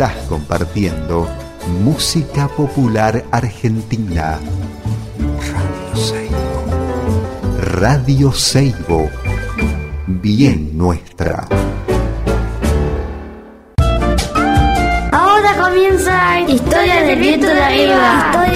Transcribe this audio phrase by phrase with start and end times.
[0.00, 1.28] Estás compartiendo
[1.84, 4.38] música popular argentina.
[5.52, 6.64] Radio Seibo.
[7.58, 9.10] Radio Seibo.
[10.06, 11.46] Bien nuestra.
[15.12, 18.49] Ahora comienza Historia del viento de arriba.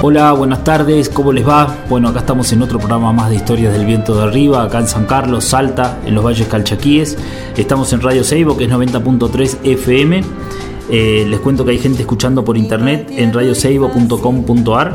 [0.00, 1.76] Hola, buenas tardes, ¿cómo les va?
[1.88, 4.86] Bueno, acá estamos en otro programa más de Historias del Viento de Arriba, acá en
[4.86, 7.18] San Carlos, Salta, en los Valles Calchaquíes.
[7.56, 10.22] Estamos en Radio Seibo, que es 90.3 FM.
[10.88, 14.94] Eh, les cuento que hay gente escuchando por internet en radioseibo.com.ar.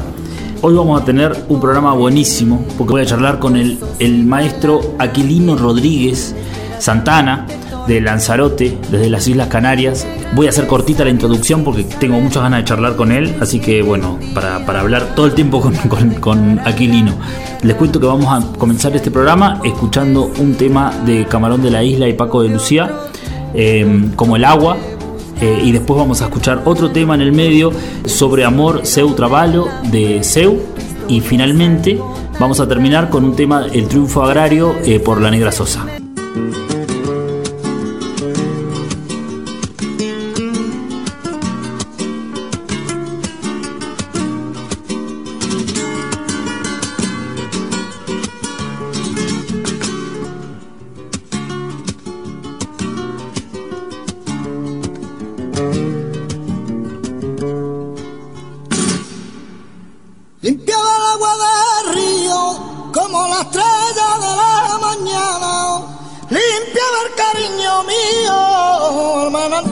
[0.62, 4.96] Hoy vamos a tener un programa buenísimo, porque voy a charlar con el, el maestro
[5.00, 6.34] Aquilino Rodríguez
[6.80, 7.46] Santana,
[7.88, 10.08] de Lanzarote, desde las Islas Canarias.
[10.36, 13.60] Voy a hacer cortita la introducción porque tengo muchas ganas de charlar con él, así
[13.60, 15.76] que bueno, para, para hablar todo el tiempo con,
[16.20, 17.14] con, Aquilino.
[17.62, 21.84] Les cuento que vamos a comenzar este programa escuchando un tema de Camarón de la
[21.84, 22.92] Isla y Paco de Lucía,
[23.54, 24.78] eh, como el agua.
[25.42, 27.72] Eh, y después vamos a escuchar otro tema en el medio
[28.06, 30.58] sobre amor, Seu Trabalho de Seu.
[31.10, 32.00] Y finalmente
[32.40, 35.86] vamos a terminar con un tema, El triunfo agrario eh, por la Negra Sosa.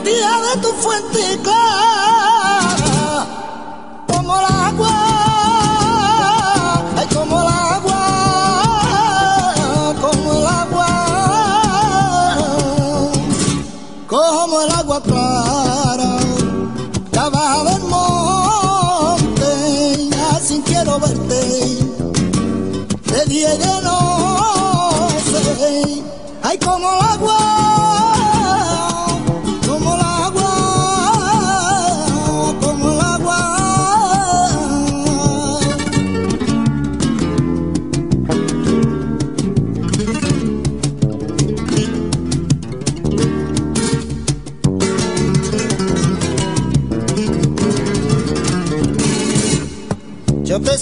[0.04, 1.61] Yo te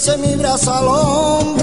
[0.01, 1.60] sé mi brazo al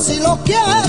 [0.00, 0.85] si lo quieres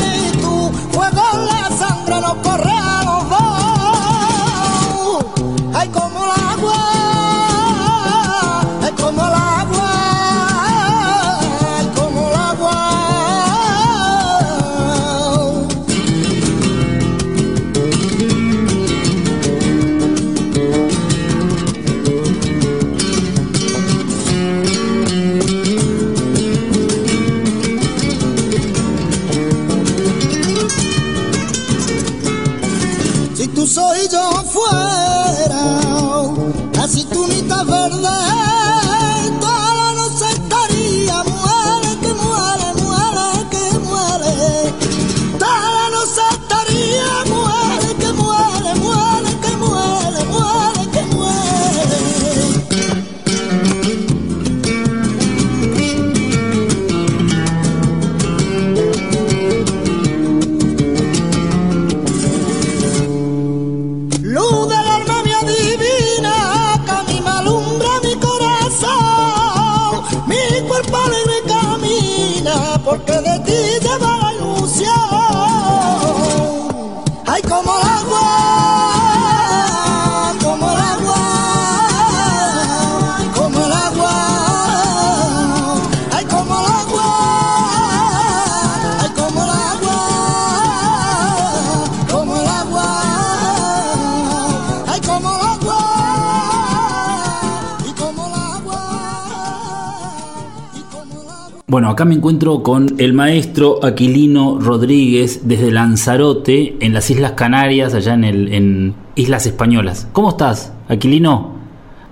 [101.69, 107.93] Bueno, acá me encuentro con el maestro Aquilino Rodríguez desde Lanzarote, en las Islas Canarias,
[107.93, 110.07] allá en, el, en Islas Españolas.
[110.13, 111.57] ¿Cómo estás, Aquilino?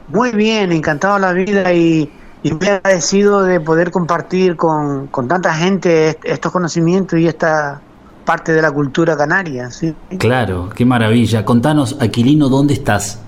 [0.09, 2.11] Muy bien, encantado la vida y,
[2.43, 7.79] y muy agradecido de poder compartir con, con tanta gente est- estos conocimientos y esta
[8.25, 9.71] parte de la cultura canaria.
[9.71, 9.95] ¿sí?
[10.17, 11.45] Claro, qué maravilla.
[11.45, 13.21] Contanos, Aquilino, ¿dónde estás?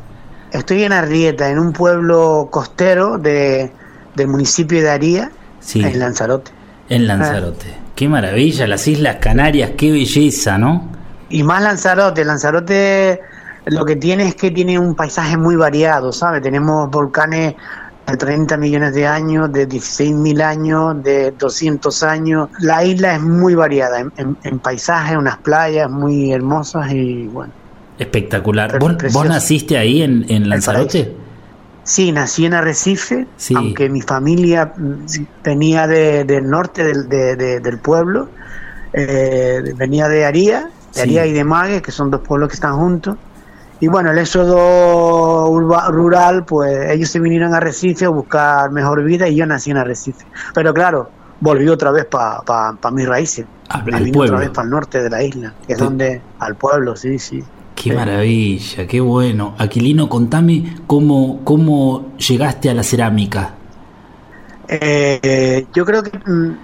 [0.52, 3.72] Estoy en Arrieta, en un pueblo costero de,
[4.14, 5.32] del municipio de Aría,
[5.68, 6.52] Sí, en Lanzarote.
[6.88, 7.66] en Lanzarote.
[7.94, 10.90] Qué maravilla, las Islas Canarias, qué belleza, ¿no?
[11.30, 13.20] Y más Lanzarote, Lanzarote
[13.66, 16.42] lo que tiene es que tiene un paisaje muy variado, ¿sabes?
[16.42, 17.54] Tenemos volcanes
[18.08, 22.48] de 30 millones de años, de 16 mil años, de 200 años.
[22.60, 27.52] La isla es muy variada en, en- en paisaje, unas playas muy hermosas y bueno.
[28.00, 28.80] Espectacular.
[28.80, 31.14] ¿Vos, naciste ahí en, en Lanzarote?
[31.88, 33.54] Sí, nací en Arrecife, Sí.
[33.56, 35.06] aunque mi familia mm,
[35.42, 38.28] venía de- del norte del, de- de- del pueblo,
[38.92, 41.00] eh, venía de Aría, de Sí.
[41.02, 43.16] Aría y de Mague, que son dos pueblos que están juntos.
[43.80, 49.02] Y bueno, el éxodo urba- rural, pues ellos se vinieron a Arrecife a buscar mejor
[49.06, 50.26] vida y yo nací en Arrecife.
[50.54, 51.10] Pero claro,
[51.40, 53.46] volví otra vez para pa, pa mis raíces.
[53.70, 55.86] Ah, Me al vine otra vez para el norte de la isla, que es Sí.
[55.86, 57.42] donde, al pueblo, sí, sí.
[57.82, 59.54] Qué maravilla, qué bueno.
[59.60, 63.54] Aquilino, contame cómo, cómo llegaste a la cerámica.
[64.68, 66.58] Eh, yo creo que mm,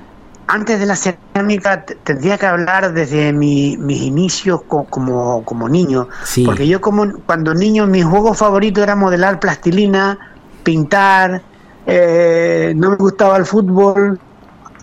[0.48, 6.10] antes de la cerámica tendría que hablar desde mi- mis inicios co- como, como niño.
[6.24, 6.44] Sí.
[6.46, 10.18] Porque yo como cuando niño mi juego favorito era modelar plastilina,
[10.64, 11.42] pintar,
[11.86, 14.20] eh, no me gustaba el fútbol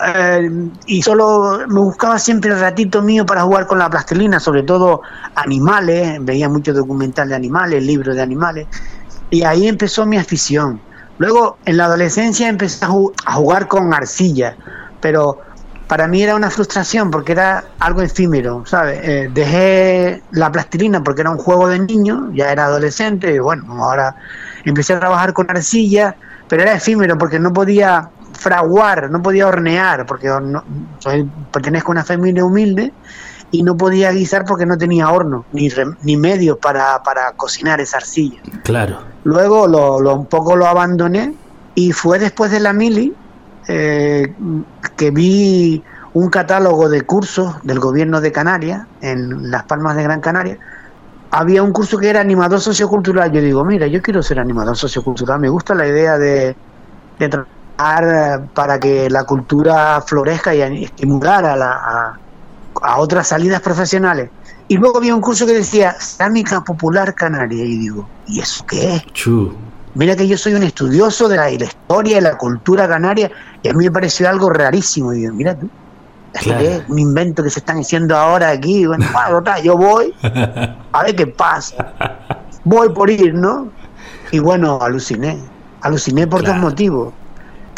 [0.06, 0.50] eh,
[0.87, 5.02] y solo me buscaba siempre el ratito mío para jugar con la plastilina, sobre todo
[5.35, 8.69] animales, veía mucho documental de animales, libros de animales
[9.31, 10.81] y ahí empezó mi afición.
[11.19, 14.56] Luego, en la adolescencia empecé a, ju- a jugar con arcilla,
[15.00, 15.38] pero
[15.87, 19.00] para mí era una frustración porque era algo efímero, ¿sabes?
[19.02, 23.64] Eh, dejé la plastilina porque era un juego de niño, ya era adolescente, y bueno,
[23.85, 24.14] ahora
[24.64, 26.17] empecé a trabajar con arcilla,
[26.49, 28.08] pero era efímero porque no podía
[28.41, 30.65] fraguar, no podía hornear, porque no-
[30.99, 32.93] soy, pertenezco a una familia humilde
[33.53, 37.81] y no podía guisar porque no tenía horno, ni, rem- ni medios para, para cocinar
[37.81, 38.41] esa arcilla.
[38.65, 38.99] Claro.
[39.25, 41.35] Luego lo, lo- un poco lo abandoné
[41.75, 43.13] y fue después de la mili
[43.69, 44.35] eh,
[44.97, 45.83] que vi
[46.15, 50.59] un catálogo de cursos del gobierno de Canarias, en Las Palmas de Gran Canaria.
[51.31, 53.31] Había un curso que era animador sociocultural.
[53.31, 55.39] Yo digo, mira, yo quiero ser animador sociocultural.
[55.39, 56.57] Me gusta la idea de,
[57.19, 57.60] de trabajar
[58.55, 62.19] para que la cultura florezca y estimular a, la, a,
[62.82, 64.31] a otras salidas profesionales.
[64.69, 67.65] Y luego había un curso que decía Cerámica Popular Canaria.
[67.65, 69.05] Y digo, ¿y eso qué es?
[69.94, 73.31] Mira que yo soy un estudioso de la, de la historia y la cultura canaria
[73.62, 75.12] y a mí me pareció algo rarísimo.
[75.12, 75.69] Y digo, mira tú,
[76.33, 76.61] ¿esto Claro.
[76.61, 76.83] qué es?
[76.88, 78.87] Un invento que se están haciendo ahora aquí.
[78.87, 80.15] Bueno, bueno, total, yo voy
[80.93, 81.75] a ver qué pasa.
[82.62, 83.69] Voy por ir, ¿no?
[84.31, 85.38] Y bueno, aluciné.
[85.81, 86.55] Aluciné por Claro.
[86.61, 87.12] dos motivos.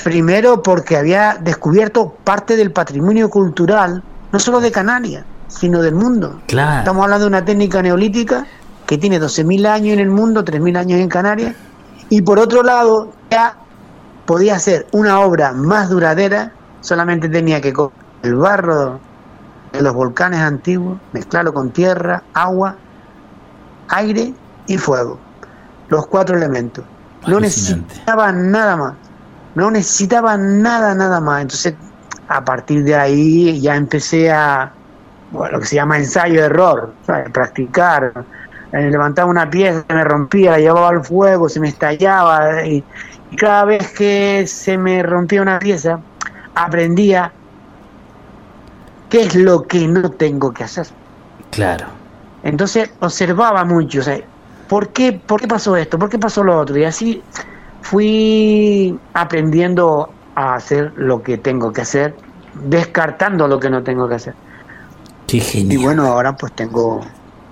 [0.02, 4.02] Primero, porque había descubierto parte del patrimonio cultural,
[4.32, 6.40] no solo de Canarias, sino del mundo.
[6.46, 6.78] Claro.
[6.78, 8.46] Estamos hablando de una técnica neolítica
[8.86, 11.54] que tiene 12.000 años en el mundo, 3.000 años en Canarias.
[12.08, 13.56] Y por otro lado, ya
[14.26, 19.00] podía ser una obra más duradera, solamente tenía que coger el barro
[19.72, 22.76] de los volcanes antiguos, mezclarlo con tierra, agua,
[23.88, 24.34] aire
[24.66, 25.18] y fuego.
[25.88, 26.84] Los cuatro elementos.
[27.26, 28.94] No necesitaba nada más.
[29.54, 31.42] No necesitaba nada, nada más.
[31.42, 31.74] Entonces,
[32.28, 34.72] a partir de ahí ya empecé a,
[35.30, 36.92] bueno, lo que se llama ensayo-error,
[37.32, 38.24] practicar.
[38.72, 42.64] Eh, levantaba una pieza, me rompía, la llevaba al fuego, se me estallaba.
[42.64, 42.82] Y,
[43.30, 46.00] y cada vez que se me rompía una pieza,
[46.54, 47.32] aprendía
[49.10, 50.86] qué es lo que no tengo que hacer.
[51.50, 51.86] Claro.
[52.42, 54.18] Entonces observaba mucho, o sea,
[54.68, 55.98] ¿por qué, ¿por qué pasó esto?
[55.98, 56.76] ¿Por qué pasó lo otro?
[56.78, 57.22] Y así
[57.82, 62.14] fui aprendiendo a hacer lo que tengo que hacer,
[62.54, 64.34] descartando lo que no tengo que hacer.
[65.26, 65.82] Qué Y genial.
[65.82, 67.00] bueno, ahora pues tengo,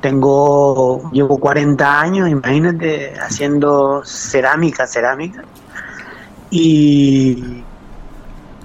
[0.01, 5.43] tengo, llevo 40 años, imagínate, haciendo cerámica, cerámica.
[6.51, 7.63] Y,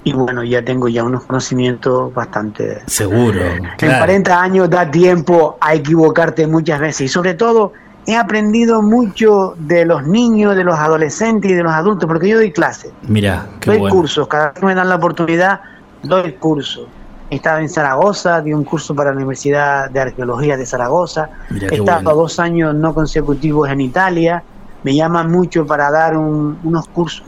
[0.04, 2.82] y bueno, ya tengo ya unos conocimientos bastante...
[2.86, 3.40] Seguro.
[3.40, 3.98] En claro.
[3.98, 7.72] 40 años da tiempo a equivocarte muchas veces y sobre todo
[8.06, 12.36] he aprendido mucho de los niños, de los adolescentes y de los adultos, porque yo
[12.36, 13.94] doy clases, Mira, qué doy bueno.
[13.96, 15.60] cursos, cada vez que me dan la oportunidad,
[16.02, 16.86] doy cursos.
[17.28, 21.66] He estado en Zaragoza, di un curso para la Universidad de Arqueología de Zaragoza, Mira
[21.70, 22.20] he estado bueno.
[22.20, 24.42] dos años no consecutivos en Italia,
[24.84, 27.24] me llaman mucho para dar un- unos, cursos,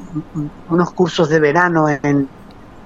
[0.70, 2.28] unos cursos de verano en,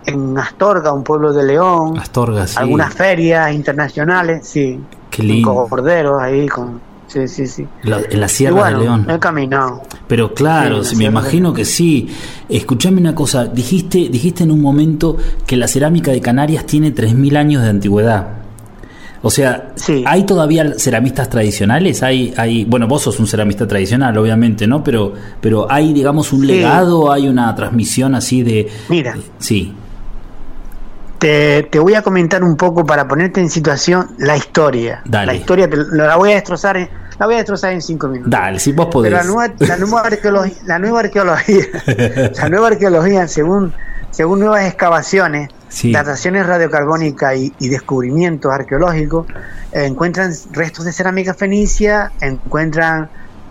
[0.07, 1.99] en Astorga, un pueblo de León.
[1.99, 2.57] Astorga, sí.
[2.59, 4.81] Algunas ferias internacionales, sí.
[5.11, 5.55] Qué lindo.
[5.55, 6.81] Con corderos ahí, con...
[7.13, 7.69] Sí, sí, sí.
[7.83, 9.07] La- en la Sierra bueno, de León.
[9.11, 9.83] He caminado.
[10.09, 12.09] Pero claro, Sí, me imagino que sí.
[12.49, 15.17] Escuchame una cosa, dijiste, dijiste en un momento
[15.47, 18.27] que la cerámica de Canarias tiene 3.000 años de antigüedad.
[19.25, 20.03] O sea, Sí.
[20.07, 22.03] ¿hay todavía ceramistas tradicionales?
[22.03, 24.83] Hay, hay, bueno, vos sos un ceramista tradicional, obviamente, ¿no?
[24.83, 26.47] Pero, pero hay, digamos, un Sí.
[26.47, 28.69] legado, hay una transmisión así de...
[28.89, 29.15] Mira.
[29.39, 29.75] Sí,
[31.19, 35.03] Te, te voy a comentar un poco para ponerte en situación la historia.
[35.05, 35.27] Dale.
[35.27, 36.89] La historia te, la voy a destrozar en,
[37.23, 38.33] la voy a destrozar en cinco minutos.
[38.33, 39.13] dale, si vos podés.
[39.13, 41.65] Pero la nueva, la nueva arqueología, la nueva arqueología,
[42.37, 43.73] la nueva arqueología, según,
[44.11, 45.91] según nuevas excavaciones, Sí.
[45.93, 49.27] dataciones radiocarbónicas y, y descubrimientos arqueológicos,
[49.73, 53.09] eh, encuentran restos de cerámica fenicia, encuentran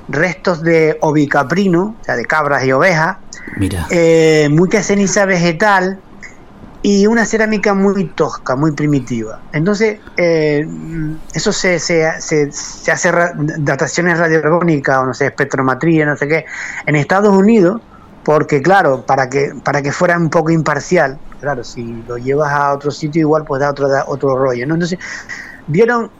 [0.10, 3.18] restos de ovicaprino, o sea, de cabras y ovejas,
[3.58, 6.00] Mira, eh, mucha ceniza vegetal
[6.82, 9.44] y una cerámica muy tosca, muy primitiva.
[9.52, 10.66] Entonces, eh,
[11.34, 16.46] eso se, se, se, hace ra- dataciones radiocarbónicas o no sé, espectrometría, no sé qué,
[16.86, 17.82] en Estados Unidos,
[18.24, 22.74] porque claro, para que, para que fuera un poco imparcial, claro, si lo llevas a
[22.74, 24.76] otro sitio igual pues da otro, da otro rollo, ¿no?
[24.76, 25.00] Entonces,
[25.66, 26.12] dieron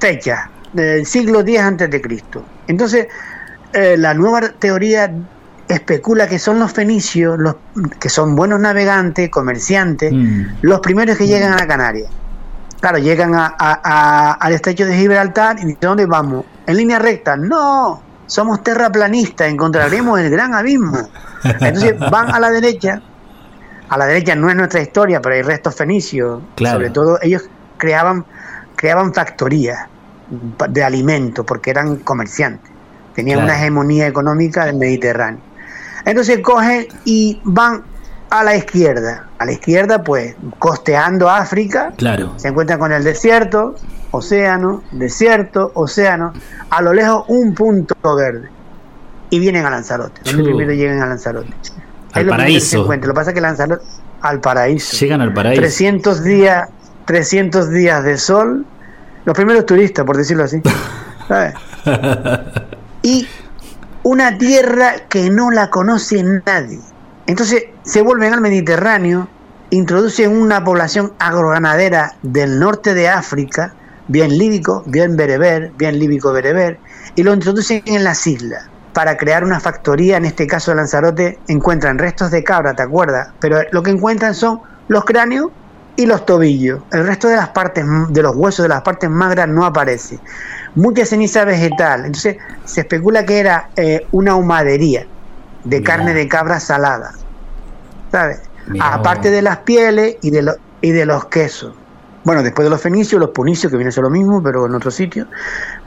[0.00, 0.40] fechas
[0.72, 2.52] del siglo X antes de Cristo.
[2.66, 3.06] Entonces,
[3.72, 5.10] eh, la nueva teoría
[5.72, 7.56] especula que son los fenicios, los
[7.98, 10.44] que son buenos navegantes, comerciantes, Mm.
[10.62, 12.08] los primeros que llegan a Canarias.
[12.80, 16.44] Claro, llegan a- a- a- al estrecho de Gibraltar y ¿de dónde vamos?
[16.66, 17.36] En línea recta.
[17.36, 20.98] No, somos terraplanistas, encontraremos el gran abismo.
[21.44, 23.00] Entonces van a la derecha.
[23.88, 26.40] A la derecha no es nuestra historia, pero hay restos fenicios.
[26.56, 26.76] Claro.
[26.78, 27.42] Sobre todo ellos
[27.76, 28.24] creaban,
[28.74, 29.78] creaban factorías
[30.68, 32.70] de alimentos porque eran comerciantes.
[33.14, 33.52] Tenían Claro.
[33.52, 35.40] una hegemonía económica del Mediterráneo.
[36.04, 37.82] Entonces cogen y van
[38.30, 39.26] a la izquierda.
[39.38, 42.32] A la izquierda, pues, costeando África, claro.
[42.36, 43.74] se encuentran con el desierto,
[44.10, 46.32] océano, desierto, océano,
[46.70, 48.48] a lo lejos un punto verde.
[49.28, 50.20] Y vienen a Lanzarote.
[50.24, 51.52] Donde primero llegan a Lanzarote.
[52.12, 52.66] Al es lo que paraíso.
[52.66, 53.08] se encuentra.
[53.08, 53.84] Lo que pasa es que Lanzarote,
[54.22, 54.96] al paraíso.
[54.96, 55.60] Llegan al paraíso.
[55.60, 56.68] 300 días,
[57.06, 58.64] 300 días de sol.
[59.24, 60.60] Los primeros turistas, por decirlo así.
[61.28, 61.54] ¿sabes?
[63.02, 63.26] y
[64.04, 66.80] una tierra que no la conoce nadie.
[67.26, 69.28] Entonces se vuelven al Mediterráneo,
[69.70, 73.74] introducen una población agroganadera del norte de África,
[74.08, 76.78] bien líbico, bien bereber, bien líbico bereber,
[77.14, 81.38] y lo introducen en las islas para crear una factoría, en este caso de Lanzarote,
[81.48, 83.28] encuentran restos de cabra, ¿te acuerdas?
[83.40, 85.50] Pero lo que encuentran son los cráneos
[85.96, 86.82] y los tobillos.
[86.90, 90.18] El resto de las partes, de los huesos de las partes magras no aparece.
[90.74, 92.06] Mucha ceniza vegetal.
[92.06, 95.06] Entonces se especula que era eh, una humadería
[95.64, 97.12] de carne de cabra salada.
[98.10, 98.40] ¿Sabes?
[98.80, 101.74] Aparte de las pieles y de, lo- y de los quesos.
[102.24, 104.74] Bueno, después de los fenicios, los punicios, que viene a ser lo mismo, pero en
[104.74, 105.26] otro sitio.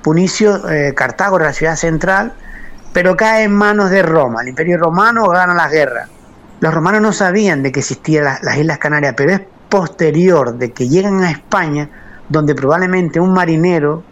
[0.02, 2.34] Punicio, eh, Cartago era la ciudad central,
[2.94, 4.42] pero cae en manos de Roma.
[4.42, 6.08] El imperio romano gana la guerra.
[6.60, 10.72] Los romanos no sabían de que existían las, las Islas Canarias, pero es posterior de
[10.72, 11.90] que llegan a España,
[12.30, 14.04] donde probablemente un marinero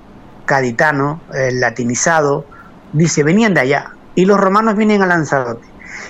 [0.47, 2.45] gaditano, eh, latinizado,
[2.93, 3.91] dice, venían de allá.
[4.15, 5.65] Y los romanos vienen a Lanzarote.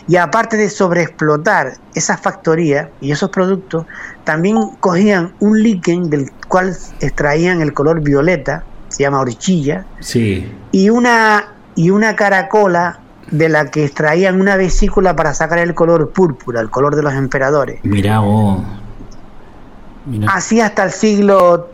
[0.07, 3.85] Y aparte de sobreexplotar esas factorías y esos productos,
[4.23, 10.51] también cogían un líquen del cual extraían el color violeta, se llama horchilla, Sí.
[10.71, 12.99] y una, y una caracola
[13.31, 17.13] de la que extraían una vesícula para sacar el color púrpura, el color de los
[17.13, 17.79] emperadores.
[17.83, 18.61] Mirá vos.
[20.05, 20.31] Mirá.
[20.33, 21.69] Así hasta el siglo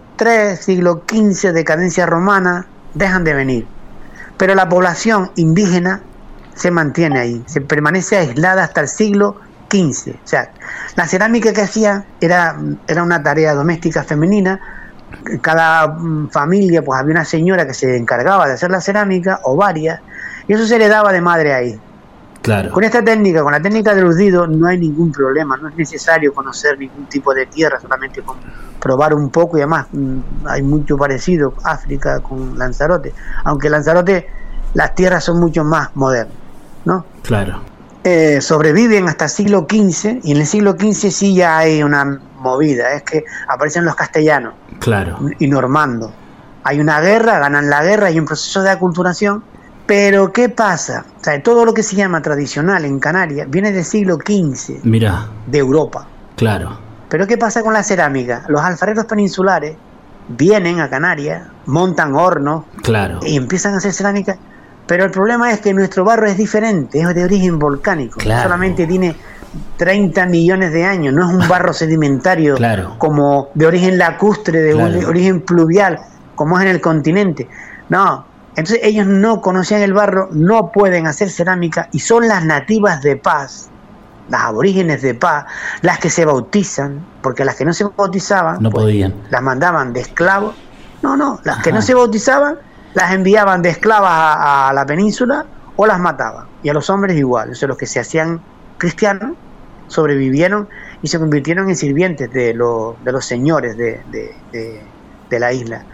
[0.60, 3.68] Siglo XV, decadencia romana, dejan de venir.
[4.38, 6.02] Pero la población indígena
[6.56, 9.38] se mantiene ahí, se permanece aislada hasta el siglo
[9.72, 10.16] XV.
[10.16, 10.52] O sea,
[10.96, 12.58] la cerámica que hacía era,
[12.88, 14.60] era una tarea doméstica femenina.
[15.42, 19.56] Cada mm, familia, pues había una señora que se encargaba de hacer la cerámica, o
[19.56, 20.02] varias,
[20.48, 21.80] y eso se le daba de madre a hija.
[22.42, 22.72] Claro.
[22.72, 26.34] Con esta técnica, con la técnica del urdido, no hay ningún problema, no es necesario
[26.34, 28.38] conocer ningún tipo de tierra, solamente con
[28.80, 34.28] probar un poco y además mm, hay mucho parecido África con Lanzarote, aunque Lanzarote
[34.74, 36.34] las tierras son mucho más modernas,
[36.86, 37.06] ¿no?
[37.24, 37.62] Claro.
[38.06, 42.06] Eh, sobreviven hasta el siglo XV y en el siglo XV sí ya hay una
[42.40, 45.20] movida, es que aparecen los castellanos Claro.
[45.40, 46.12] y normandos.
[46.64, 49.44] Hay una guerra, ganan la guerra, hay un proceso de aculturación,
[49.90, 51.04] pero ¿qué pasa?
[51.20, 55.26] O sea, todo lo que se llama tradicional en Canarias viene del siglo XV Mirá.
[55.48, 56.06] de Europa.
[56.36, 56.78] Claro.
[57.10, 58.44] Pero ¿qué pasa con la cerámica?
[58.50, 59.76] Los alfareros peninsulares
[60.28, 63.20] vienen a Canarias, montan hornos Claro.
[63.24, 64.38] y empiezan a hacer cerámica.
[64.86, 68.20] Pero el problema es que nuestro barro es diferente, es de origen volcánico.
[68.20, 68.44] Claro.
[68.44, 69.16] Solamente tiene
[69.78, 72.94] 30 millones de años, no es un barro sedimentario Claro.
[73.00, 75.08] como de origen lacustre, de Claro.
[75.10, 75.98] origen pluvial,
[76.36, 77.48] como es en el continente.
[77.90, 78.29] No,
[78.60, 83.16] entonces ellos no conocían el barro, no pueden hacer cerámica y son las nativas de
[83.16, 83.70] paz,
[84.30, 85.46] las aborígenes de paz,
[85.82, 89.14] las que se bautizan, porque las que no se bautizaban No pues, podían.
[89.30, 90.56] las mandaban de esclavos.
[91.02, 92.58] No, no, las que no se bautizaban
[92.94, 96.46] las enviaban de esclavas a, a la península o las mataban.
[96.62, 97.52] Y a los hombres igual.
[97.52, 98.42] O sea, los que se hacían
[98.78, 99.38] cristianos
[99.88, 100.68] sobrevivieron
[101.02, 104.92] y se convirtieron en sirvientes de, lo- de los señores de, de- de-
[105.30, 105.86] de la isla.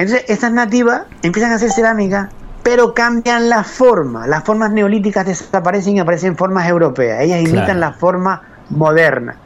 [0.00, 2.28] Entonces, estas nativas empiezan a hacer cerámica,
[2.62, 4.26] pero cambian la forma.
[4.26, 7.20] Las formas neolíticas desaparecen y aparecen formas europeas.
[7.22, 7.80] Ellas imitan Claro.
[7.80, 9.36] la forma moderna.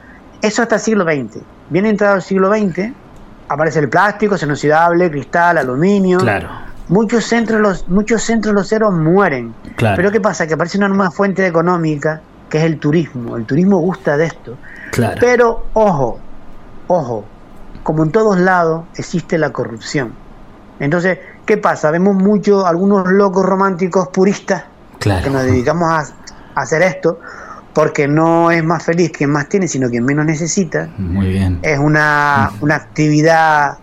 [0.43, 1.43] Eso hasta el siglo XX.
[1.71, 2.93] Bien entrado el siglo XX,
[3.49, 6.19] aparece el plástico, acero inoxidable, cristal, aluminio.
[6.19, 6.49] Claro,
[6.89, 9.55] Muchos centros, los, muchos centros loceros mueren.
[9.77, 9.97] claro.
[9.97, 10.47] Pero ¿qué pasa?
[10.47, 12.21] Que aparece una nueva fuente económica,
[12.51, 13.37] que es el turismo.
[13.39, 14.59] El turismo gusta de esto.
[14.91, 15.17] claro.
[15.19, 16.19] Pero, ojo,
[16.89, 17.25] ojo,
[17.83, 20.13] como en todos lados existe la corrupción.
[20.81, 21.91] Entonces, ¿qué pasa?
[21.91, 24.65] Vemos mucho, algunos locos románticos puristas
[24.99, 25.99] que nos dedicamos a,
[26.55, 27.21] a hacer esto,
[27.73, 30.89] porque no es más feliz quien más tiene, sino quien menos necesita.
[30.99, 31.59] Muy bien.
[31.63, 33.79] Es una, una actividad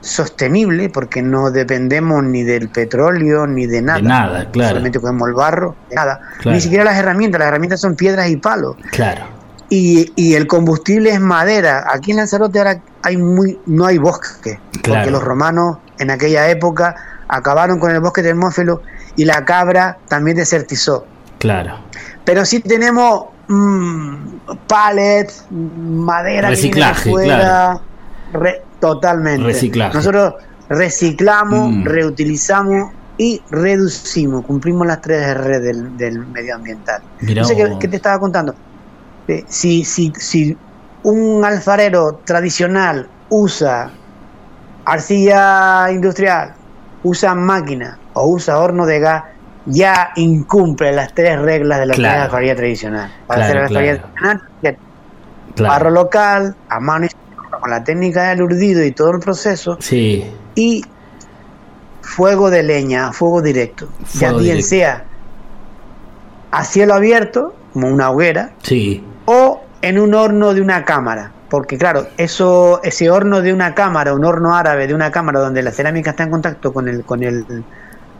[0.00, 3.98] sostenible, porque no dependemos ni del petróleo ni de nada.
[3.98, 4.68] De nada, claro.
[4.70, 6.20] Solamente cogemos el barro, de nada.
[6.40, 6.54] Claro.
[6.54, 9.22] Ni siquiera las herramientas, las herramientas son piedras y palos Claro.
[9.70, 11.86] y, y el combustible es madera.
[11.90, 15.00] Aquí en Lanzarote ahora hay muy, no hay bosque, Claro.
[15.00, 16.94] porque los romanos en aquella época
[17.28, 18.82] acabaron con el bosque termófilo
[19.16, 21.06] y la cabra también desertizó.
[21.38, 21.78] Claro.
[22.24, 24.16] Pero sí tenemos mm,
[24.66, 27.80] pallets, madera que viene de Reciclaje,
[28.32, 29.44] re- totalmente.
[29.46, 29.94] Reciclaje.
[29.96, 30.34] Nosotros
[30.68, 31.84] reciclamos, Mm.
[31.84, 37.00] reutilizamos y reducimos, cumplimos las tres R del, del medioambiental.
[37.20, 38.54] Mirá No sé qué, te estaba contando.
[39.28, 40.56] Eh, si, si, si
[41.04, 43.90] un alfarero tradicional usa
[44.84, 46.54] arcilla industrial,
[47.02, 49.24] usa máquina o usa horno de gas,
[49.66, 52.22] ya incumple las tres reglas de la Claro.
[52.24, 53.10] alfarería tradicional.
[53.26, 53.98] Para Claro, hacer la claro.
[54.08, 54.78] tradicional, que
[55.54, 55.72] Claro.
[55.74, 57.08] barro local, a mano y
[57.60, 60.84] con la técnica del urdido y todo el proceso, Sí, y
[62.02, 63.88] fuego de leña, fuego directo.
[64.00, 64.68] ya Fuego bien directo.
[64.68, 65.04] sea
[66.50, 69.02] a cielo abierto, como una hoguera, sí.
[69.24, 71.32] o en un horno de una cámara.
[71.54, 75.62] Porque claro, eso, ese horno de una cámara, un horno árabe de una cámara donde
[75.62, 77.44] la cerámica está en contacto con el, con el,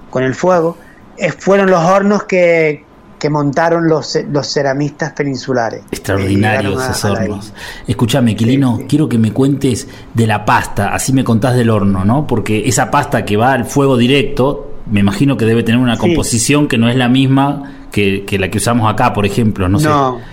[0.08, 0.76] con el fuego,
[1.18, 2.84] eh, fueron los hornos que,
[3.18, 5.82] que montaron los, los ceramistas peninsulares.
[5.90, 7.52] Extraordinarios Eh, a- esos hornos.
[7.88, 8.86] Escúchame, Quilino, Sí, sí.
[8.88, 12.28] quiero que me cuentes de la pasta, así me contás del horno, ¿no?
[12.28, 16.02] Porque esa pasta que va al fuego directo, me imagino que debe tener una Sí.
[16.02, 19.80] composición que no es la misma que, que la que usamos acá, por ejemplo, no,
[19.80, 20.24] No, sé.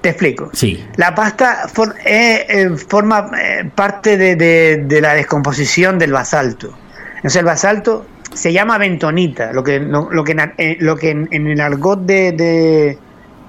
[0.00, 0.50] Te explico.
[0.52, 6.12] Sí, La pasta for- eh, eh, forma eh, parte de, de- de la descomposición del
[6.12, 6.76] basalto.
[7.16, 11.28] Entonces el basalto se llama bentonita, lo que, lo, lo que, en, lo que en,
[11.32, 12.98] en el argot de, de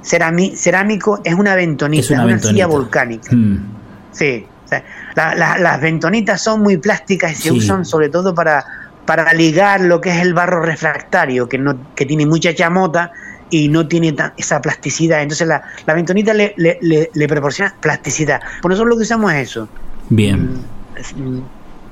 [0.04, 2.68] cerami- cerámico es una bentonita, es una arcilla ventonita.
[2.68, 3.30] volcánica.
[3.36, 3.74] Mm,
[4.12, 4.84] Sí, o sea,
[5.16, 7.58] la- la- las bentonitas son muy plásticas y se Sí.
[7.60, 8.66] usan sobre todo para,
[9.06, 13.12] para ligar lo que es el barro refractario, que, no, que tiene mucha chamota
[13.52, 15.22] y no tiene esa plasticidad.
[15.22, 18.40] Entonces la, la bentonita le, le- le- le proporciona plasticidad.
[18.62, 19.68] Por nosotros lo que usamos es eso.
[20.10, 20.64] bien,
[20.98, 21.40] Es, mm,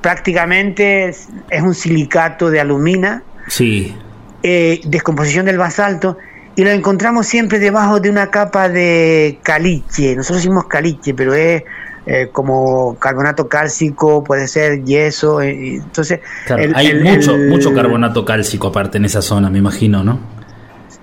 [0.01, 3.95] prácticamente es, es un silicato de alumina, sí,
[4.41, 6.17] eh, descomposición del basalto,
[6.55, 10.15] y lo encontramos siempre debajo de una capa de caliche.
[10.15, 11.63] Nosotros decimos caliche, pero es
[12.05, 15.41] eh, como carbonato cálcico, puede ser yeso.
[15.41, 19.49] eh, entonces, Claro, el- hay el- mucho, el- mucho carbonato cálcico aparte en esa zona,
[19.49, 20.19] me imagino, ¿no?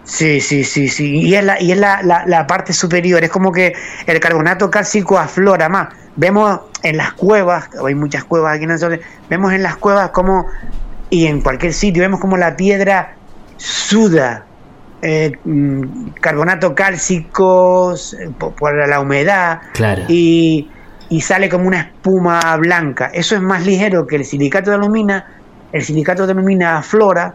[0.06, 1.16] Sí, sí, sí, sí.
[1.18, 3.22] Y es la, y es la, la, la parte superior.
[3.24, 3.74] Es como que
[4.06, 5.88] el carbonato cálcico aflora más.
[6.14, 10.46] Vemos en las cuevas, hay muchas cuevas aquí en el vemos en las cuevas como,
[11.10, 13.14] y en cualquier sitio, vemos como la piedra
[13.56, 14.44] suda.
[15.02, 20.04] eh, mm, carbonato cálcico eh, por, por la humedad Claro.
[20.08, 20.70] y,
[21.10, 23.10] y sale como una espuma blanca.
[23.12, 25.26] Eso es más ligero que el silicato de alumina.
[25.72, 27.34] El silicato de alumina aflora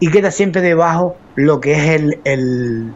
[0.00, 2.92] y queda siempre debajo lo que es el, el,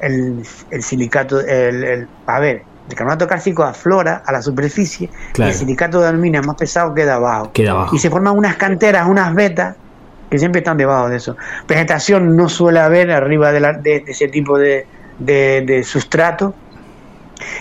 [0.00, 1.40] el, el silicato.
[1.40, 5.50] El, a ver, el carbonato cálcico aflora a la superficie Claro.
[5.50, 7.50] y el silicato de alumina más pesado queda abajo.
[7.52, 7.96] Queda abajo.
[7.96, 9.76] Y se forman unas canteras, unas vetas
[10.30, 11.36] que siempre están debajo de eso.
[11.68, 14.86] Vegetación no suele haber arriba de, la- de- de ese tipo de,
[15.18, 16.54] de- sustrato.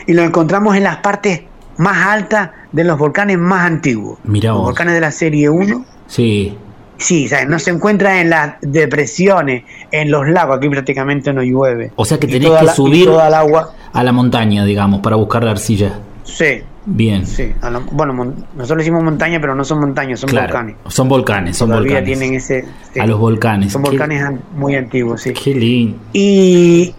[0.08, 1.41] Y lo encontramos en las partes
[1.77, 4.19] más altas de los volcanes más antiguos.
[4.23, 5.86] Mirá los volcanes de la serie 1.
[6.08, 6.58] Sí,
[7.03, 10.57] Sí, o sea, no se encuentra en las depresiones, en los lagos.
[10.57, 11.91] Aquí prácticamente no llueve.
[11.97, 13.73] O sea que tenés que la- subir- toda el agua.
[13.91, 15.99] A la montaña, digamos, para buscar la arcilla.
[16.23, 17.25] Sí, Bien.
[17.27, 17.53] sí.
[17.61, 18.13] la- bueno,
[18.55, 20.75] nosotros decimos montaña, pero no son montañas, son Claro, volcanes.
[20.87, 22.19] Son volcanes, son Todavía volcanes.
[22.19, 22.65] tienen ese...
[22.93, 22.99] sí.
[23.01, 23.73] A los volcanes.
[23.73, 25.33] Son volcanes an- muy antiguos, sí.
[25.33, 25.97] Qué lindo.
[26.13, 26.95] Y,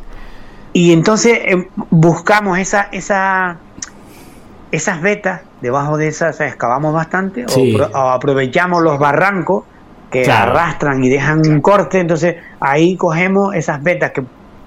[0.74, 3.56] y entonces eh, buscamos esa, esa,
[4.70, 7.72] esas vetas debajo de esas, o sea, excavamos bastante o Sí.
[7.74, 9.64] pro- o, aprovechamos los barrancos
[10.14, 10.53] que Claro.
[10.53, 14.22] arrastran y dejan un corte, entonces ahí cogemos esas vetas que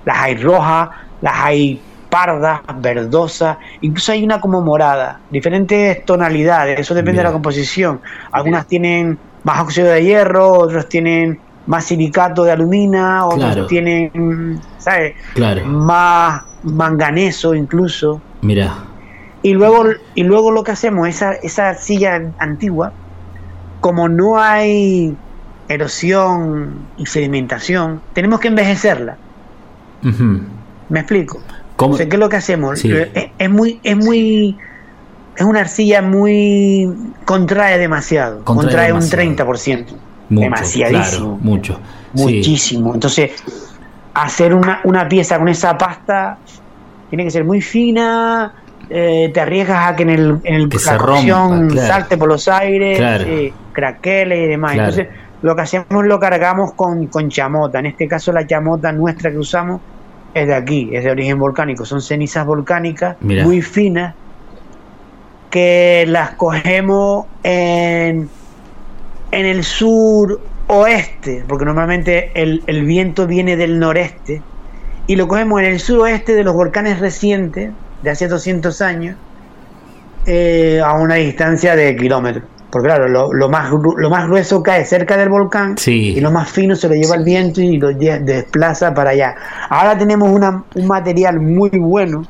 [0.06, 0.90] las hay rojas,
[1.22, 7.32] las hay pardas, verdosas, incluso hay una como morada, diferentes tonalidades, eso depende de la
[7.34, 8.00] composición.
[8.32, 13.66] Algunas tienen más óxido de hierro, otros tienen más silicato de alumina, otros Claro.
[13.68, 15.16] tienen, ¿sabes?
[15.34, 15.66] Claro.
[15.66, 18.22] Más manganeso incluso.
[18.42, 18.74] Mira.
[19.44, 22.92] Y luego, y luego lo que hacemos, esa, esa silla antigua,
[23.82, 25.16] como no hay
[25.70, 29.18] erosión y sedimentación, tenemos que envejecerla.
[30.90, 31.40] ¿Me explico?
[31.76, 31.94] ¿Cómo?
[31.94, 32.80] O sea, ¿qué es lo que hacemos?
[32.80, 32.92] Sí.
[32.92, 34.58] Eh, Es, es muy, es muy,
[35.36, 36.90] es una arcilla muy
[37.26, 39.24] contrae demasiado, Contrae contrae, demasiado.
[39.30, 39.86] un 30%,
[40.30, 41.80] Mucho, demasiadísimo, claro, mucho.
[42.16, 42.24] Sí.
[42.24, 42.94] muchísimo.
[42.94, 43.32] Entonces,
[44.14, 46.38] hacer una, una pieza con esa pasta
[47.10, 48.54] tiene que ser muy fina,
[48.90, 51.88] eh, te arriesgas a que en el, en el Que la se cocción rompa, claro.
[51.88, 53.26] salte por los aires, Claro.
[53.26, 54.74] sí, craquele y demás.
[54.74, 54.90] Claro.
[54.90, 57.80] Entonces, lo que hacemos lo cargamos con, con chamota.
[57.80, 59.82] En este caso, la chamota nuestra que usamos
[60.34, 61.86] es de aquí, es de origen volcánico.
[61.86, 63.44] Son cenizas volcánicas Mira.
[63.44, 64.16] muy finas
[65.50, 68.30] que las cogemos en,
[69.32, 74.42] en el sur oeste, porque normalmente el, el viento viene del noreste,
[75.08, 77.72] y lo cogemos en el suroeste de los volcanes recientes,
[78.04, 79.16] de hace 200 años,
[80.26, 82.44] eh, a una distancia de kilómetros.
[82.70, 86.16] Porque claro, lo, lo más, lo más grueso cae cerca del volcán Sí.
[86.18, 89.36] y lo más fino se lo lleva el viento y lo desplaza para allá.
[89.70, 92.24] Ahora tenemos una- un material muy bueno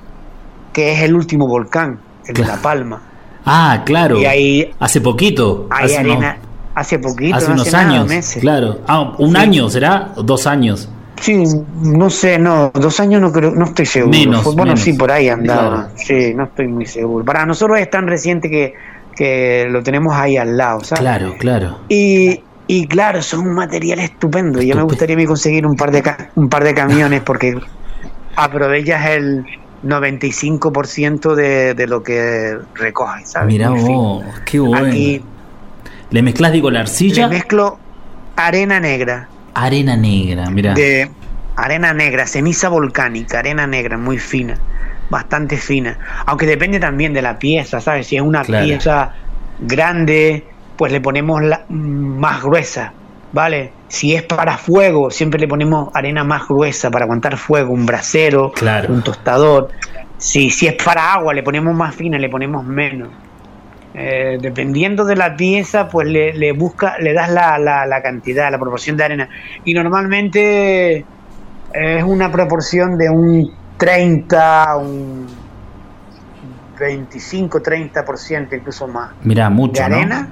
[0.71, 2.45] que es el último volcán, el de.
[2.45, 3.02] La Palma.
[3.45, 4.19] Ah, claro.
[4.19, 5.67] Y ahí Hace poquito.
[5.71, 6.38] hay hace arena
[6.76, 8.08] hace poquito, hace no unos años.
[8.08, 8.39] meses.
[8.39, 8.80] Claro.
[8.88, 9.38] Ah, un Sí.
[9.38, 10.88] año será, dos años.
[11.19, 11.43] Sí,
[11.82, 14.12] no sé, no, dos años no creo, no estoy seguro.
[14.15, 14.82] Menos, bueno, menos.
[14.82, 15.69] sí, por ahí andaba.
[15.86, 15.89] Claro.
[15.95, 17.26] Sí, no estoy muy seguro.
[17.26, 18.76] Para nosotros es tan reciente que,
[19.17, 21.01] que lo tenemos ahí al lado, ¿sabes?
[21.01, 21.80] Claro, claro.
[21.89, 24.62] Y, y claro, son un material estupendo.
[24.62, 27.58] Ya me gustaría a mí conseguir un par de ca- un par de camiones porque
[28.36, 29.45] aprovechas el
[29.84, 33.47] 95% de, de lo que recoges, ¿sabes?
[33.47, 34.21] Mirá fino.
[34.23, 34.88] vos, qué bueno.
[34.88, 35.23] Aquí
[36.10, 37.80] Le mezclas, digo, la le arcilla, mezclo
[38.36, 40.73] arena negra, arena negra, mirá.
[40.73, 41.12] de
[41.56, 44.60] arena negra, ceniza volcánica, arena negra muy fina,
[45.09, 45.97] bastante fina.
[46.25, 48.07] Aunque depende también de la pieza, ¿sabes?
[48.07, 48.65] Si es una Claro.
[48.65, 49.13] pieza
[49.59, 50.43] grande,
[50.77, 52.93] pues le ponemos la, mm, más gruesa,
[53.33, 53.71] ¿vale?
[53.87, 58.51] Si es para fuego, siempre le ponemos arena más gruesa para aguantar fuego, un brasero,
[58.51, 58.93] Claro.
[58.93, 59.69] un tostador.
[60.17, 63.09] Si, si es para agua, le ponemos más fina, le ponemos menos.
[63.99, 68.51] Eh, dependiendo de la pieza, pues le, le busca, le das la, la, la cantidad,
[68.51, 69.29] la proporción de arena.
[69.65, 71.05] Y normalmente
[71.73, 75.27] es una proporción de un 30, un
[76.79, 79.11] 25, 30%, incluso más.
[79.23, 79.95] Mirá, mucho, ¿De ¿no?
[79.95, 80.27] arena?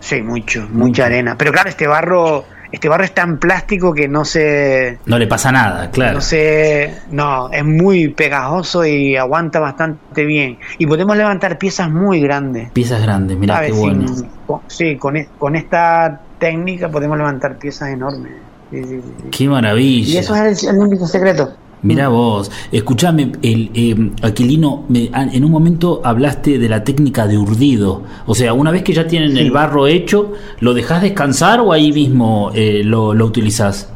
[0.00, 1.36] Sí, mucho, mucha arena.
[1.38, 5.52] Pero claro, este barro, este barro es tan plástico que no se, No le pasa
[5.52, 6.14] nada, claro.
[6.14, 10.58] no se, no, es muy pegajoso y aguanta bastante bien.
[10.78, 12.70] Y podemos levantar piezas muy grandes.
[12.72, 13.72] Piezas grandes, mirá, ¿sabes?
[13.72, 14.08] qué bueno.
[14.08, 18.32] Sin- con- sí, con, e- con esta técnica podemos levantar piezas enormes.
[18.70, 19.28] Sí, sí, sí.
[19.30, 20.14] Qué maravilla.
[20.14, 21.54] Y eso es el, el único secreto.
[21.82, 27.26] Mirá vos, escuchame, el, eh, Aquilino, me- a- en un momento hablaste de la técnica
[27.26, 28.02] de urdido.
[28.26, 31.92] O sea, una vez que ya tienen el barro hecho, ¿lo dejás descansar o ahí
[31.92, 33.88] mismo eh, lo, lo utilizás?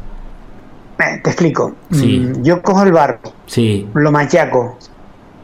[0.99, 1.75] Eh, te explico.
[1.91, 2.19] Sí.
[2.19, 4.76] Mm, Yo cojo el barro, Sí, lo machaco,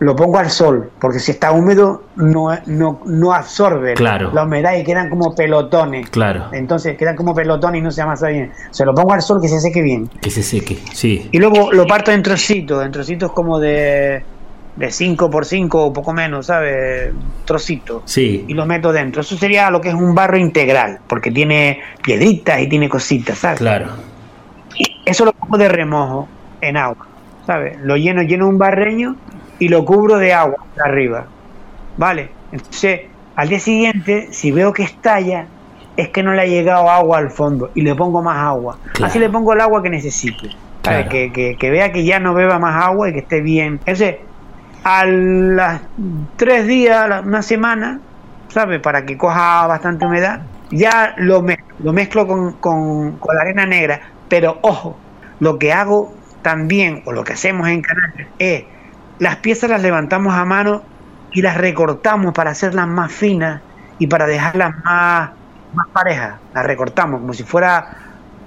[0.03, 4.31] lo pongo al sol, porque si está húmedo no, no, no absorbe Claro.
[4.33, 6.09] la humedad y quedan como pelotones.
[6.09, 8.51] claro, Entonces quedan como pelotones y no se amasa bien.
[8.71, 10.09] Se lo pongo al sol que se seque bien.
[10.21, 11.29] que se seque, sí.
[11.31, 14.23] Y luego lo parto en trocitos, en trocitos como de,
[14.75, 17.13] de 5 por 5 o poco menos, ¿sabes?
[17.45, 18.03] Trocitos.
[18.05, 19.21] Sí, Y lo meto dentro.
[19.21, 23.59] Eso sería lo que es un barro integral, porque tiene piedritas y tiene cositas, ¿sabes?
[23.59, 23.87] claro,
[25.05, 26.27] Eso lo pongo de remojo
[26.61, 27.05] en agua,
[27.45, 27.77] ¿sabes?
[27.81, 29.15] Lo lleno, lleno un barreño
[29.63, 31.25] y lo cubro de agua de arriba,
[31.97, 32.29] ¿vale?
[32.51, 33.01] Entonces,
[33.35, 35.45] al día siguiente, si veo que estalla,
[35.95, 38.77] es que no le ha llegado agua al fondo y le pongo más agua.
[38.93, 39.05] Claro.
[39.05, 40.49] Así le pongo el agua que necesite.
[41.07, 43.79] Que, que- que vea que ya no beba más agua y que esté bien.
[43.85, 44.17] Entonces,
[44.83, 45.81] a las
[46.35, 47.99] tres días, una semana,
[48.49, 48.81] ¿sabes?
[48.81, 53.65] Para que coja bastante humedad, ya lo, mez- lo mezclo con, con- con la arena
[53.65, 54.01] negra.
[54.27, 54.97] Pero ojo,
[55.39, 58.65] lo que hago también, o lo que hacemos en Canarias, es
[59.23, 60.83] las piezas las levantamos a mano
[61.31, 63.61] y las recortamos para hacerlas más finas
[63.99, 65.31] y para dejarlas más,
[65.73, 66.35] más parejas.
[66.53, 67.97] Las recortamos como si fuera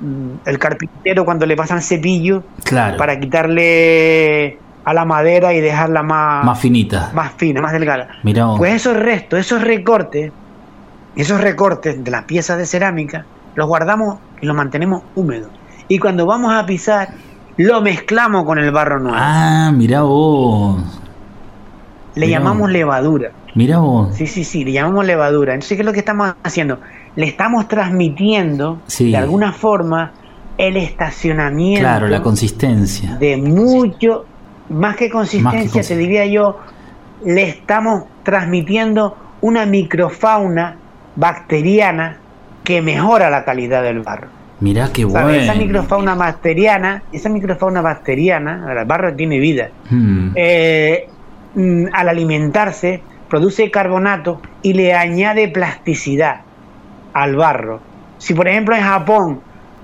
[0.00, 2.96] mm, el carpintero cuando le pasan cepillo Claro.
[2.96, 7.10] para quitarle a la madera y dejarla más, Más finita.
[7.12, 8.08] más fina, más delgada.
[8.22, 8.46] Mirá.
[8.56, 10.30] Pues esos restos, esos recortes,
[11.16, 13.24] esos recortes de las piezas de cerámica,
[13.56, 15.50] los guardamos y los mantenemos húmedos.
[15.88, 17.08] Y cuando vamos a pisar,
[17.58, 19.16] lo mezclamos con el barro nuevo.
[19.18, 20.82] Ah, mirá vos.
[22.14, 22.70] Le mirá llamamos vos.
[22.72, 23.30] levadura.
[23.54, 24.14] Mirá vos.
[24.14, 25.54] Sí, sí, sí, le llamamos levadura.
[25.54, 26.78] Entonces, ¿qué es lo que estamos haciendo?
[27.16, 29.10] Le estamos transmitiendo, Sí.
[29.10, 30.12] de alguna forma,
[30.58, 33.16] el estacionamiento Claro, la consistencia.
[33.16, 34.24] de mucho,
[34.70, 36.58] más que consistencia, Más que te diría yo,
[37.24, 40.76] le estamos transmitiendo una microfauna
[41.14, 42.18] bacteriana
[42.64, 44.28] que mejora la calidad del barro.
[44.60, 45.30] Mirá qué bueno.
[45.30, 50.28] Esa microfauna bacteriana, esa microfauna bacteriana, el barro tiene vida, Mm.
[50.34, 51.08] eh,
[51.54, 56.40] mm, al alimentarse produce carbonato y le añade plasticidad
[57.12, 57.80] al barro.
[58.18, 59.40] Si por ejemplo en Japón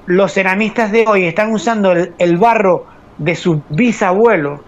[0.06, 2.86] los ceramistas de hoy están usando el, el barro
[3.18, 4.60] de sus bisabuelos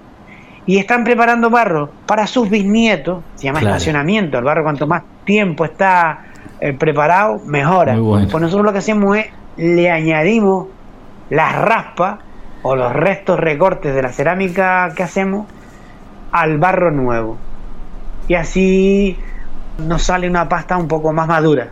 [0.66, 3.76] y están preparando barro para sus bisnietos, se llama Claro.
[3.76, 6.24] estacionamiento, el barro cuanto más tiempo está
[6.60, 7.96] eh, preparado, mejora.
[7.96, 8.28] Bueno.
[8.30, 10.66] Pues nosotros lo que hacemos es le añadimos
[11.30, 12.18] las raspas
[12.62, 15.46] o los restos recortes de la cerámica que hacemos
[16.32, 17.36] al barro nuevo.
[18.28, 19.16] Y así
[19.86, 21.68] nos sale una pasta un poco más madura.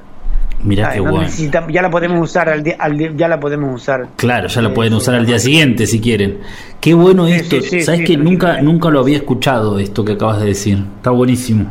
[0.65, 0.99] Mirá ¿sabes?
[1.01, 1.69] qué No bueno.
[1.73, 4.07] ya la podemos usar al día, al día- ya la podemos usar.
[4.17, 6.39] Claro, ya lo pueden usar al día siguiente si quieren.
[6.81, 7.57] Qué bueno Sí, esto.
[7.63, 10.85] sí, sí, Sabes que nunca, nunca lo había escuchado esto que acabas de decir.
[10.97, 11.67] Está buenísimo.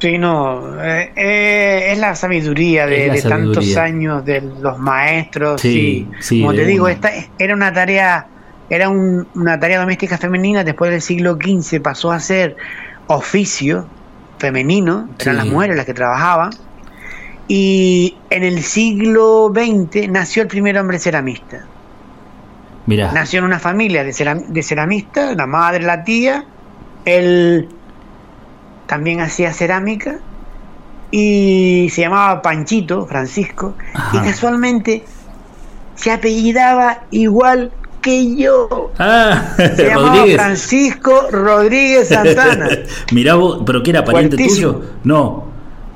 [0.00, 4.78] Sí, no, eh, eh, es la sabiduría de, Es la de tantos años de los
[4.78, 5.60] maestros.
[5.60, 6.92] Sí, Sí, sí, Como te digo, una.
[6.94, 8.26] esta era una tarea,
[8.70, 10.64] era un- una tarea doméstica femenina.
[10.64, 12.56] Después del siglo XV pasó a ser
[13.08, 13.86] oficio
[14.38, 15.08] femenino.
[15.18, 15.42] Eran Sí.
[15.42, 16.50] las mujeres las que trabajaban.
[17.46, 21.64] Y en el siglo XX nació el primer hombre ceramista.
[22.86, 23.12] Mirá.
[23.12, 26.44] Nació en una familia de, ceram- de ceramistas, la madre, la tía.
[27.04, 27.68] Él
[28.88, 30.16] también hacía cerámica
[31.10, 34.16] y se llamaba Panchito, Francisco, Ajá.
[34.16, 35.04] y casualmente
[35.94, 37.70] se apellidaba igual
[38.02, 38.90] que yo.
[38.98, 40.36] Ah, Se llamaba Rodríguez.
[40.36, 42.68] Francisco Rodríguez Santana.
[43.12, 44.82] Mirá vos, pero que era pariente tuyo.
[45.04, 45.46] No.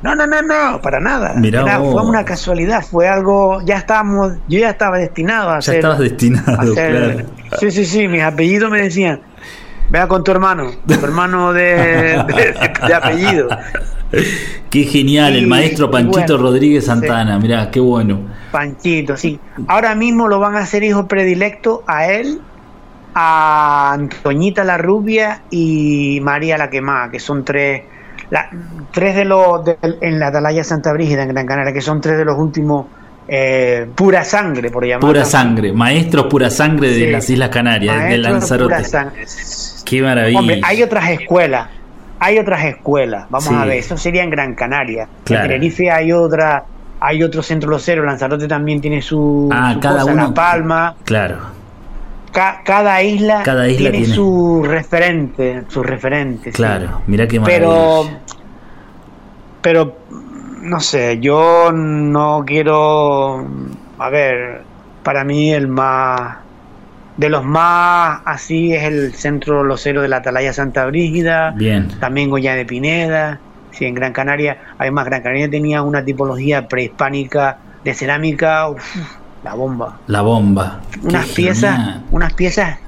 [0.02, 1.35] No, no, no, no, para nada.
[1.35, 1.92] Mirá vos.
[1.92, 5.98] fue una casualidad, fue algo, ya estábamos, yo ya estaba destinado a Ya hacer estabas
[6.00, 7.24] destinado, claro.
[7.61, 9.20] Sí, sí, sí, mis apellidos me decían,
[9.92, 11.74] vea con tu hermano, tu hermano de,
[12.26, 13.48] de- de apellido.
[14.70, 16.88] Qué genial, el maestro Panchito bueno, Rodríguez sí.
[16.90, 17.38] Santana.
[17.38, 18.20] Mirá, qué bueno.
[18.50, 19.38] Panchito, sí.
[19.68, 22.40] Ahora mismo lo van a hacer hijo predilecto a él,
[23.14, 27.83] a Antoñita la rubia y María la quemada, que son tres,
[28.31, 28.48] la-
[28.92, 32.16] tres de los de- en la Atalaya Santa Brígida en Gran Canaria, que son tres
[32.16, 32.87] de los últimos
[33.29, 35.73] eh, pura sangre, por llamarlo Pura sangre.
[35.73, 37.07] Maestros pura sangre de Sí.
[37.11, 38.75] las Islas Canarias, de Lanzarote.
[38.75, 39.25] pura sangre.
[39.85, 40.39] Qué maravilla.
[40.39, 41.69] Hombre, hay otras escuelas,
[42.19, 43.55] hay otras escuelas, vamos Sí.
[43.55, 45.09] a ver, eso sería en Gran Canaria.
[45.25, 45.45] Claro.
[45.45, 46.65] En Tenerife hay otra,
[47.01, 50.29] hay otro centro locero, Lanzarote también tiene su, Ah, su cada cosa, uno.
[50.29, 51.39] La Palma, Claro.
[52.33, 56.51] Ca- cada isla, Cada isla tiene, tiene- su referente, su referente.
[56.51, 56.57] sí.
[56.57, 57.03] Claro.
[57.07, 57.59] Mirá qué maravilla.
[57.69, 58.11] Pero,
[59.61, 59.97] pero,
[60.62, 63.46] no sé, yo no quiero,
[63.98, 64.62] a ver,
[65.03, 66.37] para mí el más,
[67.16, 71.88] de los más así es el centro locero de la Atalaya Santa Brígida, Bien.
[72.01, 73.38] también Goya de Pineda,
[73.72, 78.83] sí, en Gran Canaria, además Gran Canaria tenía una tipología prehispánica de cerámica, uf,
[79.44, 80.81] la bomba La bomba.
[81.03, 82.05] unas Qué piezas, genial.
[82.12, 82.79] unas piezas,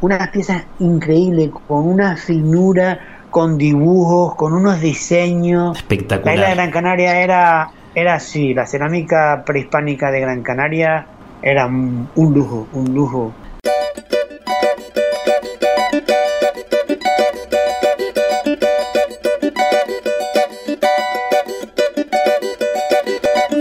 [0.00, 3.00] unas piezas increíbles, con una finura,
[3.34, 5.72] con dibujos, con unos diseños.
[5.72, 6.34] La Espectacular.
[6.36, 11.06] isla de Gran Canaria era, era así, la cerámica prehispánica de Gran Canaria
[11.42, 13.34] era un, un lujo, un lujo.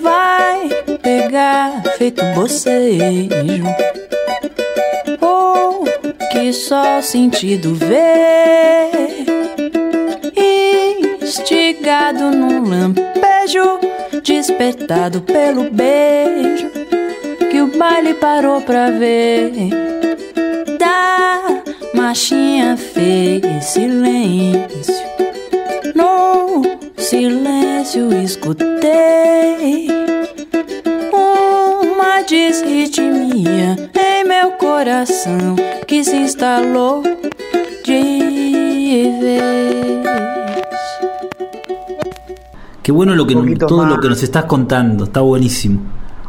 [0.03, 0.69] vai
[1.01, 3.69] pegar feito bocejo.
[5.19, 5.83] Oh,
[6.31, 9.02] que só sentido ver.
[11.83, 13.77] Instigado num lampejo,
[14.23, 16.71] despertado pelo beijo,
[17.51, 19.51] que o baile parou pra ver.
[20.79, 21.41] Da
[21.93, 24.95] machinha fez silêncio.
[25.93, 26.61] No
[26.95, 29.89] silêncio escutei
[31.11, 37.03] uma desritmia em meu coração que se instalou
[37.83, 40.42] de vez.
[42.83, 43.89] Qué bueno lo que, todo más.
[43.91, 45.79] lo que nos estás contando, está buenísimo.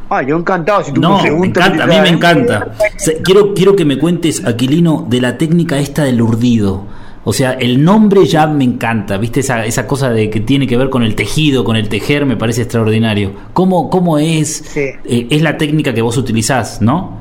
[0.08, 0.84] Ah, yo encantado.
[0.84, 2.74] Si tú No, me me preguntas, encanta, a mí me encanta.
[2.96, 6.84] Se- Quiero, quiero que me cuentes, Aquilino, de la técnica esta del urdido.
[7.24, 9.40] O sea, el nombre ya me encanta, ¿viste?
[9.40, 12.36] Esa, esa cosa de que tiene que ver con el tejido, con el tejer, me
[12.36, 13.32] parece extraordinario.
[13.54, 14.58] ¿Cómo, cómo es?
[14.66, 14.90] Sí.
[15.04, 17.18] eh, es la técnica que vos utilizás, ¿no?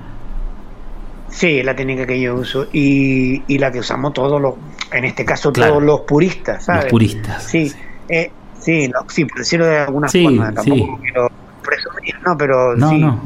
[1.30, 4.54] Sí, es la técnica que yo uso y, y la que usamos todos los,
[4.92, 5.72] en este caso Claro.
[5.74, 6.84] todos los puristas, ¿sabes?
[6.84, 7.44] Los puristas.
[7.44, 7.72] Sí,
[8.10, 8.30] eh,
[8.64, 11.02] sí, sí, por decirlo de alguna Sí, forma, tampoco sí.
[11.04, 11.30] quiero
[11.64, 13.00] presumir, no, pero No, sí.
[13.00, 13.20] no.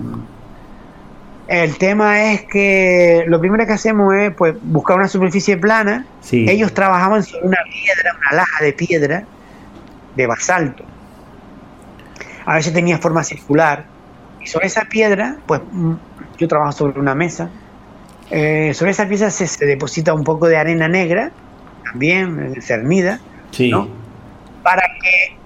[1.47, 6.05] El tema es que lo primero que hacemos es pues buscar una superficie plana.
[6.19, 6.45] Sí.
[6.49, 9.23] Ellos trabajaban sobre una piedra, una laja de piedra
[10.15, 10.83] de basalto.
[12.45, 13.85] A veces tenía forma circular.
[14.41, 15.93] Y sobre esa piedra, pues mm,
[16.37, 17.49] yo trabajo sobre una mesa.
[18.29, 21.31] Eh, sobre esa pieza se, se deposita un poco de arena negra,
[21.85, 23.19] también eh, cernida,
[23.51, 23.87] Sí, ¿no?
[24.67, 25.37] Para que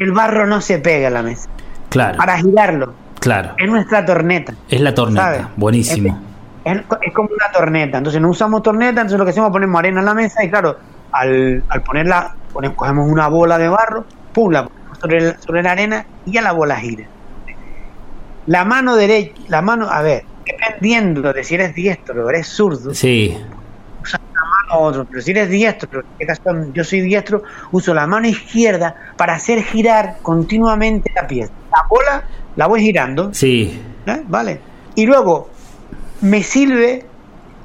[0.00, 1.48] el barro no se pegue a la mesa.
[1.88, 2.94] claro, Para girarlo.
[3.18, 3.54] claro.
[3.58, 4.54] Es nuestra torneta.
[4.68, 5.46] Es la torneta, ¿sabes?
[5.56, 6.20] buenísimo.
[6.64, 7.98] Es, es como una torneta.
[7.98, 10.50] Entonces no usamos torneta, entonces lo que hacemos es ponemos arena en la mesa y
[10.50, 10.78] claro,
[11.10, 15.72] al, al ponerla, ponemos, cogemos una bola de barro, pum, la ponemos sobre, sobre la
[15.72, 17.06] arena y ya la bola gira.
[18.46, 22.94] La mano derecha, la mano, a ver, dependiendo de si eres diestro o eres zurdo,
[22.94, 23.36] Sí,
[24.70, 28.26] mano otro, pero si eres diestro, en este caso yo soy diestro, uso la mano
[28.28, 31.52] izquierda para hacer girar continuamente la pieza.
[31.72, 32.24] La bola
[32.56, 34.22] la voy girando, sí, ¿eh?
[34.28, 34.60] ¿vale?
[34.94, 35.48] Y luego
[36.20, 37.04] me sirve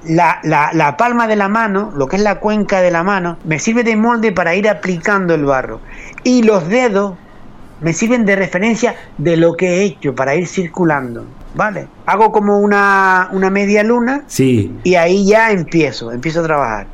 [0.05, 3.37] la, la- la palma de la mano, lo que es la cuenca de la mano,
[3.45, 5.81] me sirve de molde para ir aplicando el barro.
[6.23, 7.15] Y los dedos
[7.81, 11.87] me sirven de referencia de lo que he hecho para ir circulando, ¿vale?
[12.05, 16.87] Hago como una, una media luna sí, y ahí ya empiezo, empiezo a trabajar.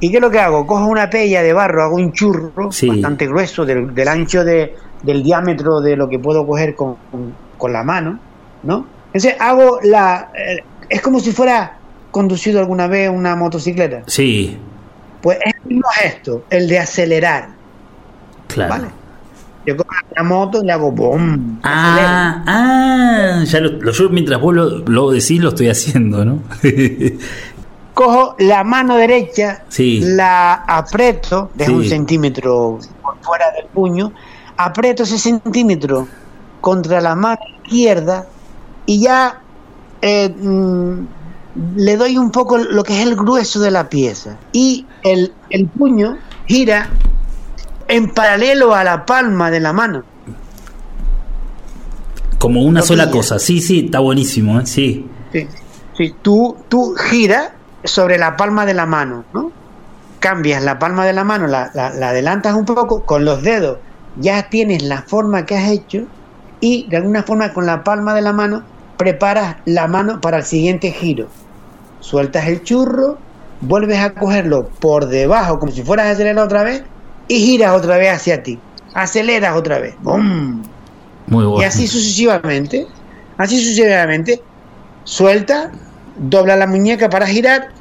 [0.00, 0.66] ¿Y qué es lo que hago?
[0.66, 2.88] Cojo una pella de barro, hago un churro Sí.
[2.88, 7.34] bastante grueso del, del ancho de, del diámetro de lo que puedo coger con, con-
[7.56, 8.18] con la mano,
[8.62, 8.86] ¿no?
[9.06, 10.30] Entonces hago la...
[10.34, 11.78] eh, es como si fuera
[12.10, 14.02] conducido alguna vez una motocicleta.
[14.06, 14.56] sí,
[15.20, 17.48] Pues es el mismo gesto, el de acelerar,
[18.46, 18.70] claro.
[18.74, 18.88] ¿vale?
[19.66, 21.58] Yo cojo la moto y le hago acelero.
[21.62, 26.38] Ah, ah, ya lo, lo- yo mientras vos lo, lo decís lo estoy haciendo, ¿no?
[27.98, 29.98] cojo la mano derecha, Sí.
[30.04, 31.76] la aprieto, dejo Sí.
[31.78, 34.12] un centímetro por fuera del puño,
[34.56, 36.06] aprieto ese centímetro
[36.60, 38.26] contra la mano izquierda
[38.86, 39.40] y ya
[40.00, 41.06] eh, mm,
[41.74, 44.38] le doy un poco lo que es el grueso de la pieza.
[44.52, 46.88] Y el, el puño gira
[47.88, 50.04] en paralelo a la palma de la mano.
[52.38, 53.40] Como una sola cosa.
[53.40, 54.66] Sí, sí, está buenísimo, ¿eh?
[54.66, 55.04] Sí.
[55.32, 55.48] Sí,
[55.96, 57.50] sí, tú, tú giras
[57.88, 59.52] sobre la palma de la mano, ¿no?
[60.20, 63.80] Cambias la palma de la mano, la, la- la adelantas un poco con los dedos,
[64.16, 66.08] ya tienes la forma que has hecho
[66.60, 68.64] y de alguna forma con la palma de la mano
[68.96, 71.34] preparas la mano para el siguiente giro.
[72.00, 73.24] Sueltas el churro,
[73.60, 76.84] vuelves a cogerlo por debajo como si fueras a acelerar otra vez
[77.28, 78.64] y giras otra vez hacia ti.
[78.94, 79.96] Aceleras otra vez.
[80.00, 80.72] ¡Bum!
[81.26, 81.60] Muy bueno.
[81.60, 82.94] Y así sucesivamente,
[83.36, 84.46] así sucesivamente,
[85.04, 85.72] suelta,
[86.16, 87.77] dobla la muñeca para girar,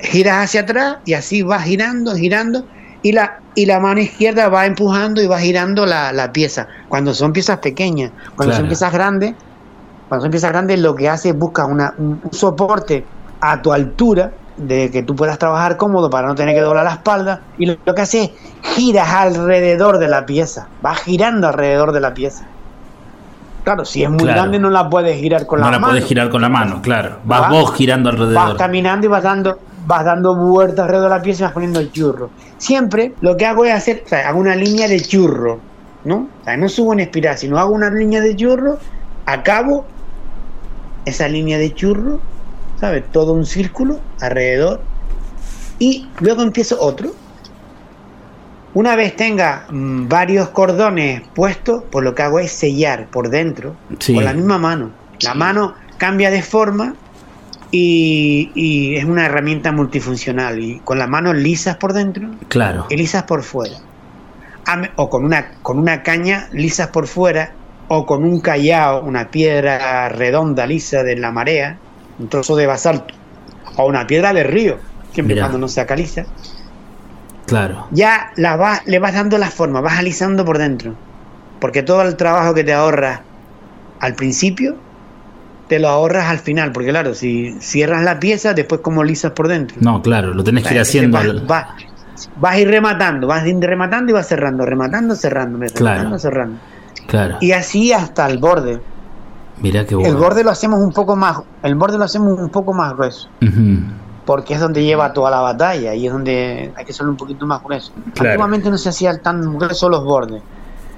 [0.00, 2.64] giras hacia atrás y así va girando, girando
[3.02, 6.66] y la, y la mano izquierda va empujando y va girando la, la pieza.
[6.88, 8.56] Cuando son piezas pequeñas, cuando Claro.
[8.62, 9.34] son piezas grandes,
[10.08, 13.04] cuando son piezas grandes lo que hace es busca una, un, un soporte
[13.40, 16.92] a tu altura de que tú puedas trabajar cómodo para no tener que doblar la
[16.92, 18.30] espalda y lo, lo que hace es
[18.74, 22.46] giras alrededor de la pieza, va girando alrededor de la pieza.
[23.64, 24.40] Claro, si es muy Claro.
[24.42, 25.92] grande no la puedes girar con no la la mano.
[25.92, 27.18] podés girar con la mano, claro.
[27.24, 28.56] Vas Va- vos girando Vas alrededor.
[28.56, 31.90] caminando y vas dando, vas dando vueltas alrededor de la pieza y vas poniendo el
[31.92, 32.30] churro.
[32.58, 35.60] Siempre lo que hago es hacer, o sea, hago una línea de churro,
[36.04, 36.28] ¿no?
[36.40, 38.78] O sea, no subo en espiral, sino hago una línea de churro,
[39.26, 39.84] acabo
[41.04, 42.20] esa línea de churro,
[42.80, 43.04] ¿sabes?
[43.12, 44.80] Todo un círculo alrededor
[45.78, 47.10] y luego empiezo otro.
[48.74, 53.74] Una vez tenga mm, varios cordones puestos, pues lo que hago es sellar por dentro
[54.00, 54.14] Sí.
[54.14, 54.90] con la misma mano.
[55.22, 56.94] La mano cambia de forma
[57.70, 60.58] y, y es una herramienta multifuncional.
[60.60, 62.86] Y con las manos lisas por dentro Claro.
[62.90, 63.76] y lisas por fuera.
[64.96, 67.52] O con una, con una caña lisas por fuera
[67.88, 71.78] o con un callao, una piedra redonda lisa de la marea,
[72.18, 73.14] un trozo de basalto
[73.76, 74.78] o una piedra de río,
[75.12, 76.24] siempre cuando no sea caliza
[77.46, 77.86] Claro.
[77.92, 80.94] ya la va, le vas dando la forma, vas alisando por dentro.
[81.60, 83.20] Porque todo el trabajo que te ahorras
[84.00, 84.76] al principio,
[85.68, 86.72] te lo ahorras al final.
[86.72, 89.76] Porque claro, si cierras la pieza, después como lisas por dentro.
[89.80, 91.46] No, claro, lo tenés que ir Entonces, haciendo.
[91.46, 91.86] vas, vas-
[92.40, 96.18] vas a ir rematando, vas a ir rematando y vas cerrando, rematando, cerrando, rematando, Claro.
[96.18, 96.58] cerrando.
[97.06, 97.36] Claro.
[97.40, 98.80] Y así hasta el borde.
[99.60, 100.10] Mirá qué bueno.
[100.10, 103.28] El borde lo hacemos un poco más, el borde lo hacemos un poco más grueso,
[104.26, 107.46] porque es donde lleva toda la batalla y es donde hay que hacerlo un poquito
[107.46, 107.92] más grueso.
[108.14, 108.30] Claro.
[108.32, 110.42] Antiguamente no se hacían tan gruesos los bordes.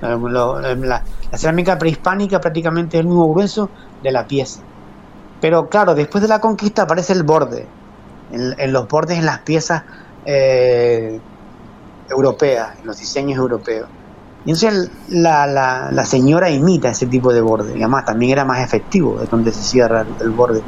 [0.03, 3.69] Eh, lo- eh, La, la cerámica prehispánica prácticamente es el mismo grueso
[4.03, 4.61] de la pieza.
[5.41, 7.67] Pero claro, después de la conquista aparece el borde.
[8.33, 9.83] En, en los bordes en las piezas
[10.27, 11.19] eh,
[12.11, 13.89] europeas, en los diseños europeos.
[14.45, 17.73] Y entonces la, la- la señora imita ese tipo de borde.
[17.77, 20.63] Y además también era más efectivo, es donde se cierra el- el borde.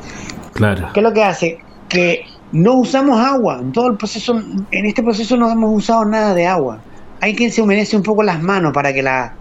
[0.55, 0.89] Claro.
[0.93, 1.59] ¿Qué es lo que hace?
[1.89, 2.21] Que
[2.53, 3.59] no usamos agua.
[3.61, 6.79] En todo el proceso, en este proceso no hemos usado nada de agua.
[7.21, 9.35] Hay quien se humedece un poco las manos para que la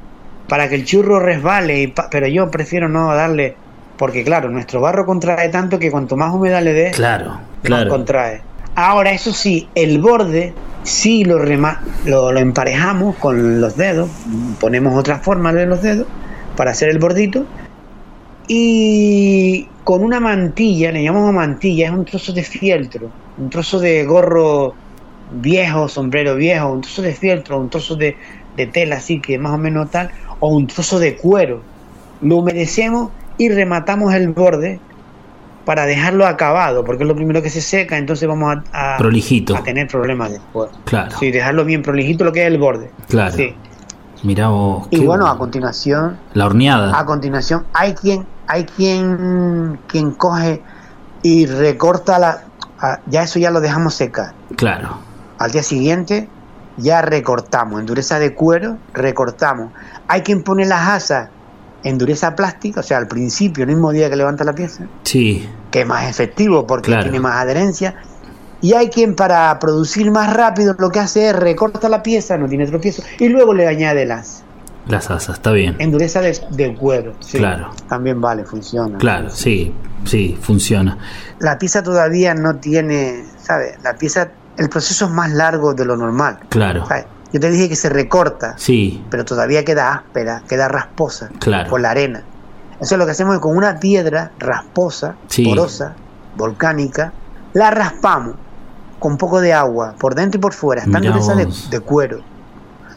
[0.48, 3.56] para que el churro resbale, y pa- pero yo prefiero no darle
[3.98, 7.32] porque claro, nuestro barro contrae tanto que cuanto más humedad le Claro.
[7.32, 7.90] más Claro.
[7.90, 8.42] contrae.
[8.76, 10.54] Ahora, eso sí, el borde
[10.84, 14.10] sí lo, rema- lo, lo emparejamos con los dedos,
[14.60, 16.08] ponemos otra forma de los dedos
[16.56, 17.46] para hacer el bordito
[18.48, 24.06] y con una mantilla, le llamamos mantilla, es un trozo de fieltro, un trozo de
[24.06, 24.74] gorro
[25.32, 28.18] viejo, sombrero viejo, un trozo de fieltro, un trozo de,
[28.56, 30.10] de tela así que más o menos tal,
[30.40, 31.62] o un trozo de cuero.
[32.22, 34.80] Lo humedecemos y rematamos el borde
[35.66, 39.56] para dejarlo acabado, porque es lo primero que se seca, entonces vamos a, a- Prolijito.
[39.56, 40.70] a tener problemas después.
[40.86, 41.16] Claro.
[41.20, 42.90] Sí, dejarlo bien prolijito lo que es el borde.
[43.08, 43.36] Claro.
[43.36, 43.54] Sí.
[44.24, 44.88] Mirá vos.
[44.90, 47.00] Y bueno, a continuación, La horneada.
[47.00, 50.62] a continuación, hay quien, hay quien, quien coge
[51.22, 52.44] y recorta la,
[53.06, 54.34] ya eso ya lo dejamos secar.
[54.58, 54.98] Claro.
[55.40, 56.28] Al día siguiente
[56.78, 59.72] ya recortamos, en dureza de cuero, recortamos.
[60.08, 61.30] Hay quien pone las asas
[61.84, 65.48] en dureza plástica, o sea, al principio, el mismo día que levanta la pieza, Sí.
[65.72, 67.04] que es más efectivo porque Claro.
[67.04, 67.96] tiene más adherencia.
[68.62, 72.48] Y hay quien para producir más rápido lo que hace es recorta la pieza, no
[72.50, 74.44] tiene tropiezo, y luego le añade las
[74.88, 75.76] Las asas, está bien.
[75.80, 77.14] en dureza de, de cuero.
[77.22, 77.38] sí.
[77.38, 77.70] Claro.
[77.88, 78.98] También vale, funciona.
[78.98, 79.74] Claro, sí.
[80.06, 80.98] Sí, funciona.
[81.40, 83.78] La pieza todavía no tiene, ¿sabes?
[83.84, 84.30] La pieza,
[84.60, 86.40] el proceso es más largo de lo normal.
[86.50, 86.86] Claro.
[86.86, 87.06] ¿sabes?
[87.34, 89.04] Yo te dije que se recorta, Sí.
[89.10, 91.70] pero todavía queda áspera, queda rasposa Claro.
[91.70, 92.24] por la arena.
[92.80, 95.44] Eso lo que hacemos es con una piedra rasposa, Sí.
[95.46, 95.94] porosa,
[96.36, 97.12] volcánica,
[97.54, 98.36] la raspamos
[99.00, 102.20] con un poco de agua, por dentro y por fuera, Mirá dureza de, de cuero.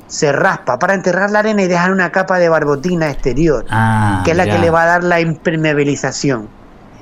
[0.07, 4.23] Se raspa para enterrar la arena y dejar una capa de barbotina exterior, Ah.
[4.25, 6.49] que es la que le va a dar la impermeabilización.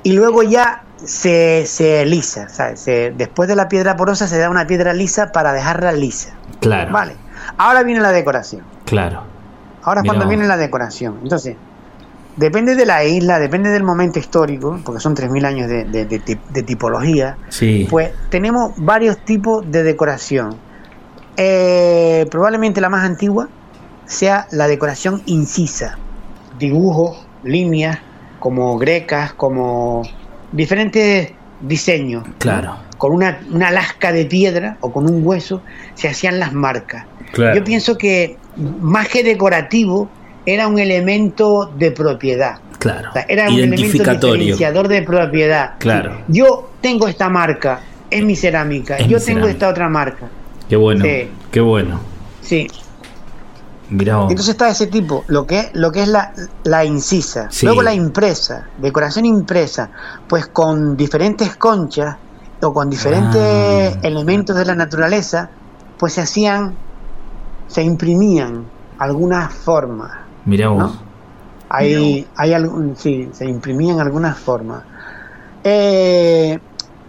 [0.03, 2.79] Y luego ya se, se lisa, ¿sabes?
[2.81, 6.33] Se- después de la piedra porosa se da una piedra lisa para dejarla lisa.
[6.59, 6.91] Claro.
[6.91, 7.15] Vale.
[7.57, 8.63] Ahora viene la decoración.
[8.85, 9.23] Claro.
[9.83, 10.29] Ahora es cuando vos.
[10.29, 11.19] viene la decoración.
[11.23, 11.55] Entonces,
[12.37, 16.21] depende de la isla, depende del momento histórico, porque son 3.000 años de, de- de
[16.21, 17.87] tip- de tipología, Sí.
[17.89, 20.55] pues tenemos varios tipos de decoración.
[21.37, 23.47] Eh, probablemente la más antigua
[24.05, 25.97] sea la decoración incisa.
[26.59, 27.97] Dibujos, líneas,
[28.39, 30.03] como grecas, como
[30.51, 31.31] diferentes
[31.61, 32.27] diseños.
[32.27, 32.33] ¿no?
[32.37, 32.77] Claro.
[32.97, 35.61] Con una, una lasca de piedra o con un hueso
[35.95, 37.05] se hacían las marcas.
[37.31, 37.55] Claro.
[37.55, 40.09] Yo pienso que más que decorativo
[40.45, 42.59] era un elemento de propiedad.
[42.79, 43.09] Claro.
[43.09, 45.73] O sea, era un elemento diferenciador de propiedad.
[45.77, 46.21] Claro.
[46.27, 47.79] Yo tengo esta marca,
[48.09, 48.97] es mi cerámica.
[48.97, 49.51] Es Yo mi tengo cerámica.
[49.51, 50.29] esta otra marca.
[50.67, 51.05] Qué bueno.
[51.05, 51.29] Sí.
[51.51, 51.99] Qué bueno.
[52.41, 52.67] Sí.
[53.91, 54.21] Mirá.
[54.21, 56.33] Entonces está ese tipo, lo que, lo que es la,
[56.63, 57.47] la incisa.
[57.51, 57.65] Sí.
[57.65, 59.89] Luego la impresa, decoración impresa,
[60.27, 62.15] pues con diferentes conchas
[62.61, 63.99] o con diferentes Ah.
[64.01, 65.49] elementos de la naturaleza,
[65.99, 66.73] pues se hacían,
[67.67, 68.65] se imprimían
[68.97, 70.11] algunas formas.
[70.45, 70.79] Mirá vos.
[70.79, 71.11] ¿no?
[71.69, 74.83] Hay, hay algún, sí, se imprimían algunas formas.
[75.63, 76.59] Eh,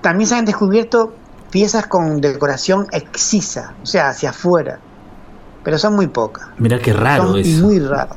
[0.01, 1.15] también se han descubierto
[1.51, 4.79] piezas con decoración excisa, o sea, hacia afuera,
[5.65, 7.65] pero son muy pocas Mirá qué raro son eso.
[7.65, 8.17] muy raras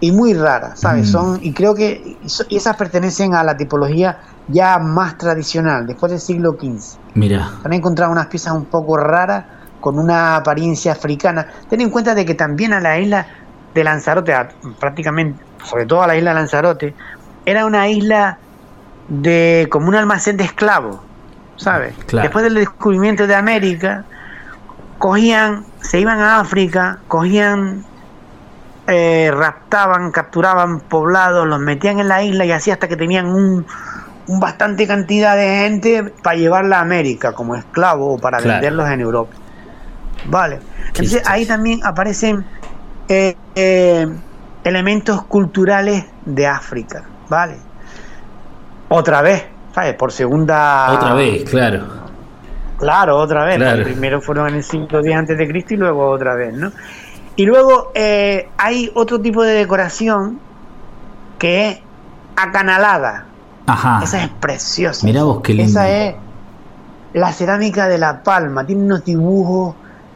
[0.00, 1.12] y muy raras sabes Mm.
[1.12, 2.16] son y creo que
[2.48, 7.50] y esas pertenecen a la tipología ya más tradicional después del siglo XV Mirá.
[7.64, 9.44] han encontrado unas piezas un poco raras
[9.80, 13.26] con una apariencia africana ten en cuenta de que también a la isla
[13.74, 14.48] de Lanzarote a-
[14.80, 16.94] prácticamente sobre todo a la isla de Lanzarote
[17.44, 18.38] era una isla
[19.08, 20.98] de como un almacén de esclavos
[21.56, 22.24] sabes Claro.
[22.24, 24.04] después del descubrimiento de América
[24.98, 27.84] cogían, se iban a África, cogían,
[28.86, 33.66] eh, raptaban, capturaban poblados, los metían en la isla y así hasta que tenían un,
[34.26, 38.54] un bastante cantidad de gente para llevarla a América como esclavo o para Claro.
[38.54, 39.34] venderlos en Europa.
[40.26, 40.60] Vale.
[40.88, 42.44] Entonces ahí también aparecen
[43.08, 44.06] eh, eh,
[44.64, 47.56] elementos culturales de África, ¿vale?
[48.88, 49.44] Otra vez,
[49.74, 49.94] ¿sabes?
[49.94, 52.05] Por segunda Otra vez, claro.
[52.78, 53.56] Claro, otra vez.
[53.56, 53.84] Claro.
[53.84, 56.72] Primero fueron en el siglo X antes de Cristo y luego otra vez, ¿no?
[57.36, 60.38] Y luego eh, hay otro tipo de decoración
[61.38, 61.78] que es
[62.36, 63.26] acanalada.
[63.66, 64.00] Ajá.
[64.02, 65.06] Esa es preciosa.
[65.06, 65.70] Mirá vos qué lindo.
[65.70, 66.14] Esa es
[67.12, 68.64] la cerámica de La Palma.
[68.66, 69.74] Tiene unos dibujos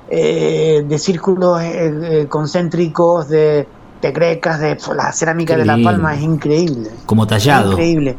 [0.08, 3.66] eh, de círculos eh, eh, concéntricos, de,
[4.00, 4.60] de grecas.
[4.60, 5.78] De, la cerámica Qué de La.
[5.82, 6.90] Palma es increíble.
[7.06, 7.72] Como tallado.
[7.72, 8.16] Increíble.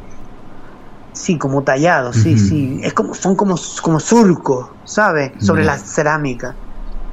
[1.13, 2.79] Sí, como tallado, sí, sí.
[2.83, 5.31] Es como, son como, como surcos, ¿sabes?
[5.39, 5.75] Sobre Mira.
[5.75, 6.55] la cerámica.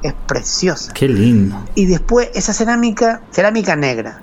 [0.01, 0.93] Es preciosa.
[0.93, 1.57] Qué lindo.
[1.75, 4.21] Y después esa cerámica, cerámica negra.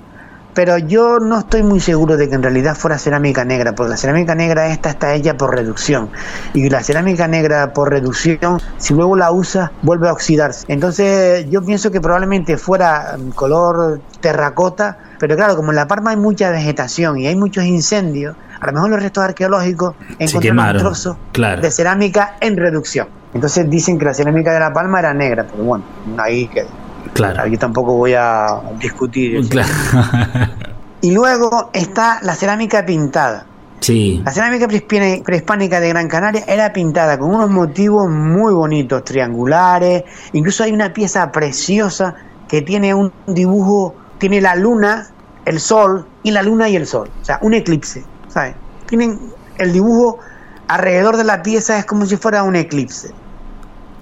[0.57, 3.97] Pero yo no estoy muy seguro de que en realidad fuera cerámica negra, porque la
[3.97, 6.09] cerámica negra esta está hecha por reducción.
[6.55, 10.65] Y la cerámica negra por reducción, si luego la usas, vuelve a oxidarse.
[10.67, 16.09] Entonces yo pienso que probablemente fuera mm, color terracota, pero claro, como en La Palma
[16.09, 21.17] hay mucha vegetación y hay muchos incendios, a lo mejor los restos arqueológicos encontraron trozos
[21.31, 21.61] claro.
[21.61, 23.07] de cerámica en reducción.
[23.33, 25.83] Entonces dicen que la cerámica de La Palma era negra, pero bueno,
[26.17, 26.69] ahí queda.
[27.13, 27.45] Claro.
[27.47, 28.47] Yo tampoco voy a
[28.79, 29.47] discutir.
[29.49, 29.69] Claro.
[30.99, 33.45] Y luego está la cerámica pintada.
[33.81, 34.19] sí.
[34.25, 40.03] La cerámica prehispánica de Gran Canaria era pintada con unos motivos muy bonitos, triangulares.
[40.33, 42.15] Incluso hay una pieza preciosa
[42.47, 45.07] que tiene un dibujo, tiene la luna,
[45.45, 47.09] el sol y la luna y el sol.
[47.21, 48.55] O sea, un eclipse, ¿sabes?
[48.87, 49.19] Tienen
[49.57, 50.19] el dibujo
[50.67, 53.11] alrededor de la pieza es como si fuera un eclipse.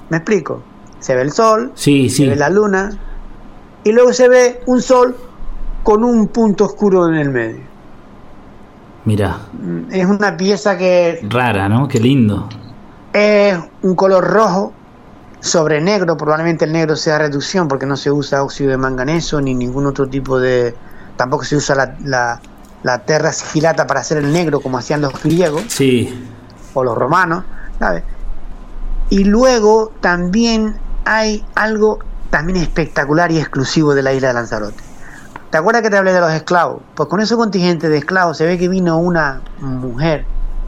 [0.09, 0.61] ¿Me explico?
[0.99, 2.27] Se ve el sol, Sí, se sí.
[2.27, 2.89] ve la luna
[3.83, 5.15] y luego se ve un sol
[5.83, 7.61] con un punto oscuro en el medio.
[9.05, 9.37] Mira.
[9.53, 11.87] Mm, Es una pieza que Rara, ¿no?
[11.87, 12.49] Qué lindo.
[13.13, 14.73] es un color rojo
[15.39, 19.53] sobre negro, probablemente el negro sea reducción porque no se usa óxido de manganeso ni
[19.53, 20.75] ningún otro tipo de...
[21.15, 22.41] Tampoco se usa la, la,
[22.85, 26.23] la terra sigilata para hacer el negro como hacían los griegos Sí.
[26.75, 27.43] o los romanos,
[27.79, 28.03] ¿sabes?
[29.09, 31.97] Y luego también hay algo
[32.29, 34.83] también espectacular y exclusivo de la isla de Lanzarote.
[35.49, 36.81] ¿Te acuerdas que te hablé de los esclavos?
[36.95, 40.25] Pues con ese contingente de esclavos se ve que vino una mujer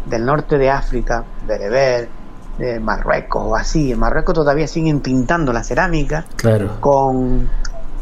[0.07, 2.09] del norte de África, bereber,
[2.57, 3.91] de Marruecos o así.
[3.91, 6.81] En Marruecos todavía siguen pintando la cerámica Claro.
[6.81, 7.47] con,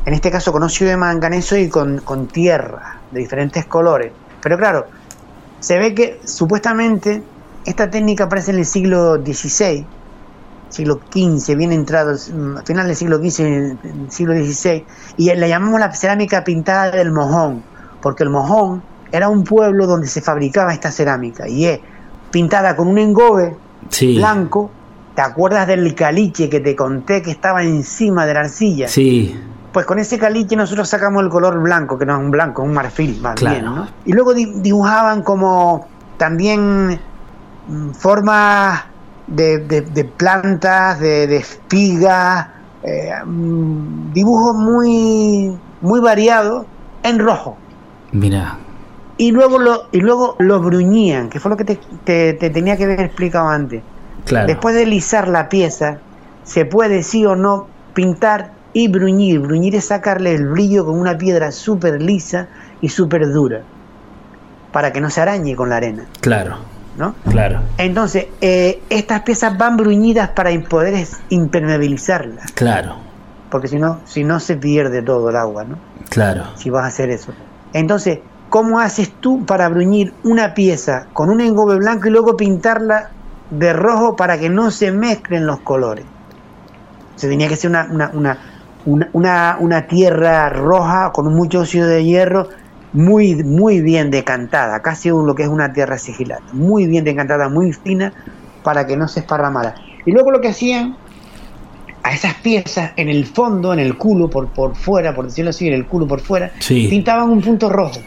[0.05, 4.11] en este caso con óxido de manganeso y con, con tierra de diferentes colores.
[4.41, 4.85] Pero claro,
[5.59, 7.23] se ve que supuestamente
[7.65, 9.85] esta técnica aparece en el siglo XVI,
[10.69, 13.77] siglo XV, bien entrado, mm, final del siglo XV,
[14.09, 14.83] siglo XVI,
[15.17, 17.63] y la llamamos la cerámica pintada del mojón,
[18.01, 21.79] porque el mojón era un pueblo donde se fabricaba esta cerámica, y es
[22.31, 23.55] pintada con un engobe
[23.89, 24.17] Sí.
[24.17, 24.69] blanco.
[25.15, 28.87] ¿Te acuerdas del caliche que te conté que estaba encima de la arcilla?
[28.89, 29.39] Sí.
[29.75, 32.67] Pues con ese caliche nosotros sacamos el color blanco, que no es un blanco, es
[32.69, 33.55] un marfil más Claro.
[33.55, 33.87] bien, ¿no?
[34.05, 36.97] Y luego di- dibujaban como también
[37.67, 38.83] mm, formas
[39.27, 42.47] de, de- de plantas, de, de espigas,
[42.83, 46.65] eh, mm, dibujos muy, muy variados
[47.03, 47.57] en rojo.
[48.13, 48.57] Mira.
[49.17, 52.77] Y luego lo, y luego lo bruñían, que fue lo que te, te- te tenía
[52.77, 53.83] que haber explicado antes.
[54.23, 54.47] Claro.
[54.47, 55.97] Después de lisar la pieza,
[56.45, 59.39] se puede sí o no pintar y bruñir.
[59.39, 62.49] Bruñir es sacarle el brillo con una piedra súper lisa
[62.81, 63.61] y súper dura,
[64.73, 66.57] para que no se arañe con la arena, Claro.
[66.97, 67.15] ¿no?
[67.31, 67.61] Claro.
[67.77, 72.97] Entonces, eh, estas piezas van bruñidas para poder impermeabilizarlas, Claro.
[73.49, 75.77] porque si no, si no se pierde todo el agua, ¿no?
[76.09, 76.43] Claro.
[76.55, 77.31] si vas a hacer eso.
[77.71, 78.19] Entonces,
[78.49, 83.09] ¿cómo haces tú para bruñir una pieza con un engobe blanco y luego pintarla
[83.51, 86.05] de rojo para que no se mezclen los colores?
[87.15, 88.37] Se tenía que ser una, una, una,
[88.85, 92.49] una, una- una tierra roja con mucho óxido de hierro
[92.93, 97.49] muy, muy bien decantada, casi un- lo que es una tierra sigilada, muy bien decantada,
[97.49, 98.13] muy fina,
[98.63, 99.75] para que no se esparramara.
[100.05, 100.95] Y luego lo que hacían
[102.03, 105.67] a esas piezas en el fondo, en el culo, por, por fuera, por decirlo así,
[105.67, 106.87] en el culo por fuera, Sí.
[106.89, 107.99] pintaban un punto rojo.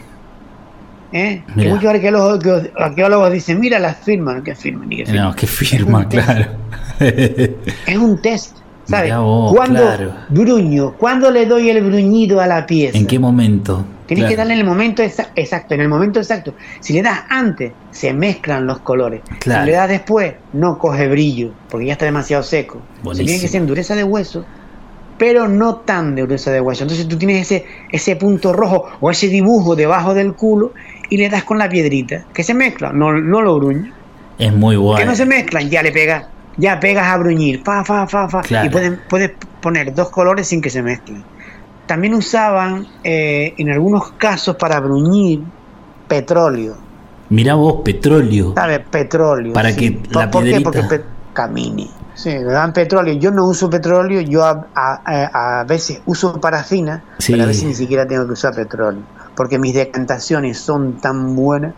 [1.11, 1.43] ¿Eh?
[1.57, 5.23] Que muchos arqueólogos, que- arqueólogos dicen, mira las firmas, que firman, ni que firman.
[5.25, 6.45] No, qué firma, claro.
[6.99, 8.57] Es un test,
[8.89, 9.13] ¿sabes?
[9.55, 10.13] ¿Cuándo claro.
[10.29, 10.93] bruño?
[10.97, 12.97] ¿Cuándo le doy el bruñido a la pieza?
[12.97, 13.85] ¿En qué momento?
[14.07, 16.55] Tienes que darle en el momento exa- exacto, en el momento exacto.
[16.79, 19.21] Si le das antes, se mezclan los colores.
[19.39, 19.65] Claro.
[19.65, 22.81] Si le das después, no coge brillo, porque ya está demasiado seco.
[22.97, 23.25] Se Buenísimo.
[23.27, 24.43] tiene que ser en dureza de hueso,
[25.19, 26.85] pero no tan de dureza de hueso.
[26.85, 30.73] Entonces tú tienes ese, ese punto rojo o ese dibujo debajo del culo
[31.11, 33.91] y le das con la piedrita, que se mezcla, no, no lo bruñe.
[34.39, 35.05] Es muy Que bueno.
[35.05, 36.25] no se mezclan, ya le pegas,
[36.59, 38.67] ya pegas a bruñir, fa, fa, fa, fa, Claro.
[38.67, 39.31] y pueden, puedes
[39.61, 41.23] poner dos colores sin que se mezclen.
[41.87, 45.41] También usaban eh, en algunos casos para bruñir
[46.07, 46.75] petróleo,
[47.29, 48.53] Mirá vos, petróleo.
[48.55, 48.79] ¿sabes?
[48.89, 49.53] Petróleo.
[49.53, 50.61] Para que la ¿Por qué?
[50.61, 51.01] Porque
[51.33, 51.89] camini.
[52.15, 53.13] Sí, le dan petróleo.
[53.13, 57.33] Yo no uso petróleo, yo a, a- a- a veces uso parafina, Sí.
[57.33, 59.03] pero a veces ni siquiera tengo que usar petróleo.
[59.35, 61.73] Porque mis decantaciones son tan buenas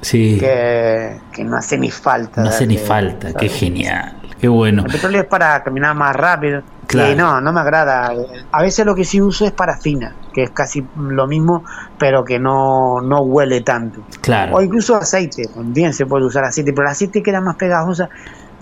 [0.00, 2.42] Sí, que, que no hace ni falta.
[2.42, 4.84] no hace ni falta, qué genial, qué bueno.
[4.84, 6.62] El petróleo es para caminar más rápido.
[6.86, 7.12] Claro.
[7.12, 8.12] Y no, no me agrada.
[8.52, 11.64] A veces lo que sí uso es parafina, que es casi lo mismo,
[11.98, 14.02] pero que no, no huele tanto.
[14.20, 14.56] Claro.
[14.56, 18.10] O incluso aceite, también se puede usar aceite, pero el aceite queda más pegajosa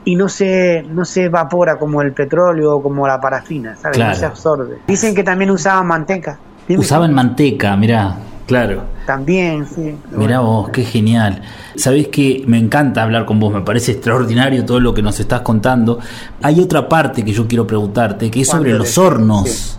[0.05, 3.97] y no se, no se evapora como el petróleo o como la parafina, ¿sabes?
[3.97, 4.13] Claro.
[4.13, 4.79] No se absorbe.
[4.87, 6.39] Dicen que también usaban manteca.
[6.69, 6.81] Dime.
[6.81, 8.17] Usaban manteca, mirá,
[8.47, 8.85] claro.
[9.07, 9.97] También, sí.
[10.13, 11.43] Mirá vos, qué genial.
[11.77, 15.41] Sabés que me encanta hablar con vos, me parece extraordinario todo lo que nos estás
[15.43, 15.99] contando.
[16.43, 19.49] Hay otra parte que yo quiero preguntarte, que es sobre ¿Cuál los hornos.
[19.49, 19.77] sí.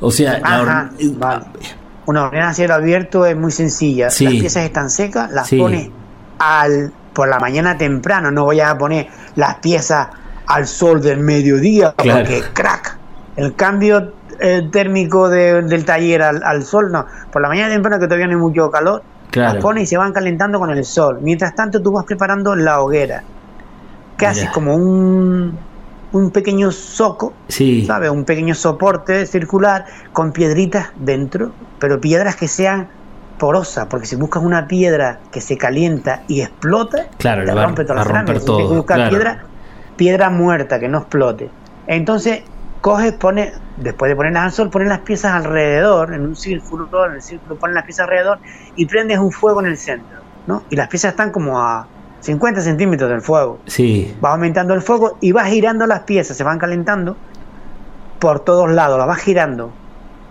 [0.00, 1.44] O sea, la hor- Ajá, vale.
[2.06, 4.10] Una horneada a cielo abierto es muy sencilla.
[4.10, 4.24] Sí.
[4.24, 5.58] Las piezas están secas, las Sí.
[5.58, 5.90] pones
[6.38, 8.30] al, por la mañana temprano.
[8.30, 10.08] No voy a poner las piezas
[10.46, 12.20] al sol del mediodía Claro.
[12.20, 12.96] porque crack.
[13.36, 17.06] El cambio eh, térmico de- del taller al, al sol, no.
[17.32, 19.54] Por la mañana temprano que todavía no hay mucho calor, Claro.
[19.54, 21.18] las pones y se van calentando con el sol.
[21.20, 23.22] Mientras tanto tú vas preparando la hoguera.
[24.16, 24.30] Que Mirá.
[24.30, 25.58] haces como un,
[26.12, 28.08] un pequeño soco sí, ¿sabes?
[28.10, 32.88] Un pequeño soporte circular con piedritas dentro, pero piedras que sean
[33.36, 37.96] porosas, porque si buscas una piedra que se calienta y explota, Claro, te rompe toda
[37.96, 38.24] la cerámica.
[38.32, 39.10] Tienes que todo, buscar claro.
[39.10, 39.44] piedra,
[39.96, 41.50] piedra muerta que no explote.
[41.86, 42.42] Entonces,
[42.86, 47.14] coges, pones, después de ponerlas al sol, pones las piezas alrededor, en un círculo, en
[47.14, 48.38] el círculo pones las piezas alrededor
[48.76, 50.62] y prendes un fuego en el centro, ¿no?
[50.70, 51.88] Y las piezas están como a
[52.20, 56.44] 50 centímetros del fuego sí, vas aumentando el fuego y vas girando las piezas, se
[56.44, 57.16] van calentando
[58.20, 59.72] por todos lados, las vas girando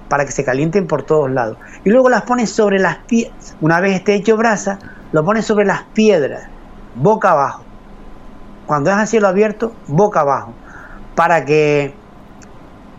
[0.08, 1.58] para que se calienten por todos lados.
[1.84, 4.80] Y luego las pones sobre las piedras, una vez esté hecho brasa,
[5.12, 6.48] lo pones sobre las piedras,
[6.96, 7.64] boca abajo.
[8.66, 10.54] Cuando es a cielo abierto, boca abajo,
[11.16, 12.05] para que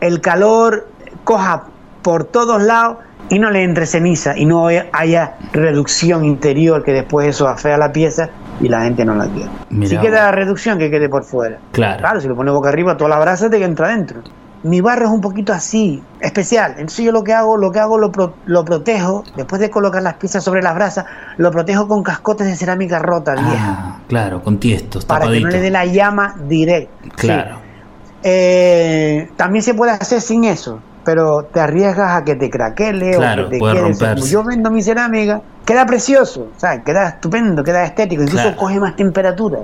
[0.07, 0.89] el calor
[1.25, 1.65] coja
[2.03, 2.99] por todos lados
[3.29, 7.91] y no le entre ceniza y no haya reducción interior que después eso afea la
[7.93, 8.29] pieza
[8.61, 9.51] y la gente no la quiere.
[9.71, 11.59] Mirá si queda reducción, que quede por fuera.
[11.73, 11.99] claro.
[11.99, 14.21] Claro, si lo pones boca arriba, toda la brasa te entra adentro.
[14.63, 16.73] Mi barro es un poquito así, especial.
[16.73, 20.03] Entonces yo lo que hago, lo que hago lo, pro- lo protejo, después de colocar
[20.03, 21.05] las piezas sobre las brasas,
[21.37, 25.49] lo protejo con cascotes de cerámica rota, vieja, Ah, claro, con tiestos, para que no
[25.51, 26.91] le dé la llama directa.
[27.17, 27.29] Sí.
[28.23, 33.43] Eh, también se puede hacer sin eso, pero te arriesgas a que te craquele Claro,
[33.43, 33.83] o que te puede quede.
[33.83, 34.15] romperse.
[34.15, 36.83] Como Yo vendo mi cerámica, queda precioso, ¿sabes?
[36.85, 38.57] queda estupendo, queda estético, incluso Claro.
[38.57, 39.61] coge más temperatura.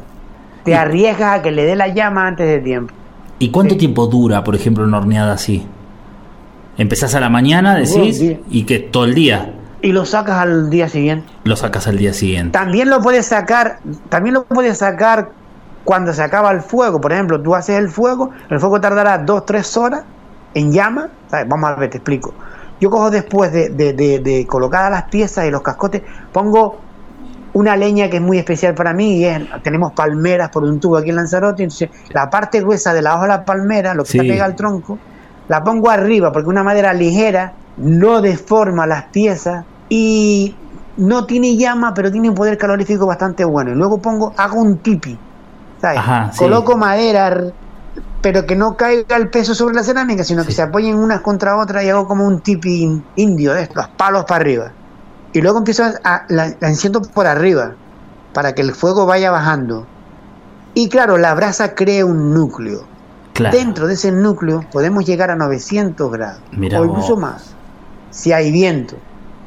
[0.64, 2.94] Te Y- arriesgas a que le dé la llama antes de tiempo.
[3.38, 3.80] ¿Y cuánto Sí.
[3.80, 5.66] tiempo dura, por ejemplo, una horneada así?
[6.78, 10.88] Empezás a la mañana, decís, y que todo el día Y lo sacas al día
[10.88, 11.26] siguiente.
[11.44, 12.52] lo sacas al día siguiente.
[12.56, 15.30] También lo puedes sacar, también lo puedes sacar
[15.84, 17.00] cuando se acaba el fuego.
[17.00, 20.02] Por ejemplo, tú haces el fuego, el fuego tardará dos, tres horas
[20.54, 21.08] en llama.
[21.30, 21.48] ¿sabes?
[21.48, 22.32] Vamos a ver, te explico.
[22.80, 26.02] Yo cojo después de, de, de, de colocadas las piezas y los cascotes,
[26.32, 26.78] pongo
[27.54, 30.96] una leña que es muy especial para mí y es, tenemos palmeras por un tubo
[30.96, 34.10] aquí en Lanzarote, entonces la parte gruesa de la hoja de la palmera, lo que
[34.12, 34.18] Sí.
[34.18, 34.98] está pega al tronco,
[35.48, 40.56] la pongo arriba porque una madera ligera no deforma las piezas y
[40.96, 43.70] no tiene llama, pero tiene un poder calorífico bastante bueno.
[43.70, 45.18] Y luego pongo, hago un tipi.
[45.82, 46.38] Ajá, sí.
[46.38, 47.44] Coloco madera,
[48.20, 51.56] pero que no caiga el peso sobre la cerámica, sino que se apoyen unas contra
[51.58, 54.72] otras y hago como un tipi in- indio de estos, palos para arriba.
[55.32, 57.72] Y luego empiezo a, la, la enciendo por arriba
[58.32, 59.86] para que el fuego vaya bajando.
[60.74, 62.84] Y claro, la brasa crea un núcleo.
[63.34, 63.56] Claro.
[63.56, 67.18] Dentro de ese núcleo podemos llegar a 900 grados o incluso vos.
[67.18, 67.54] más,
[68.10, 68.94] si hay viento.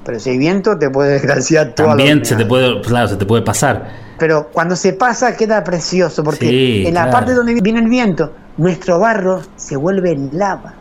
[0.04, 2.50] Pero si hay viento te puede desgraciar toda la También se te horneada.
[2.50, 4.05] puede, claro, se te puede pasar.
[4.18, 7.12] Pero cuando se pasa queda precioso porque Sí, en la claro.
[7.12, 10.74] parte donde viene el viento, nuestro barro se vuelve lava.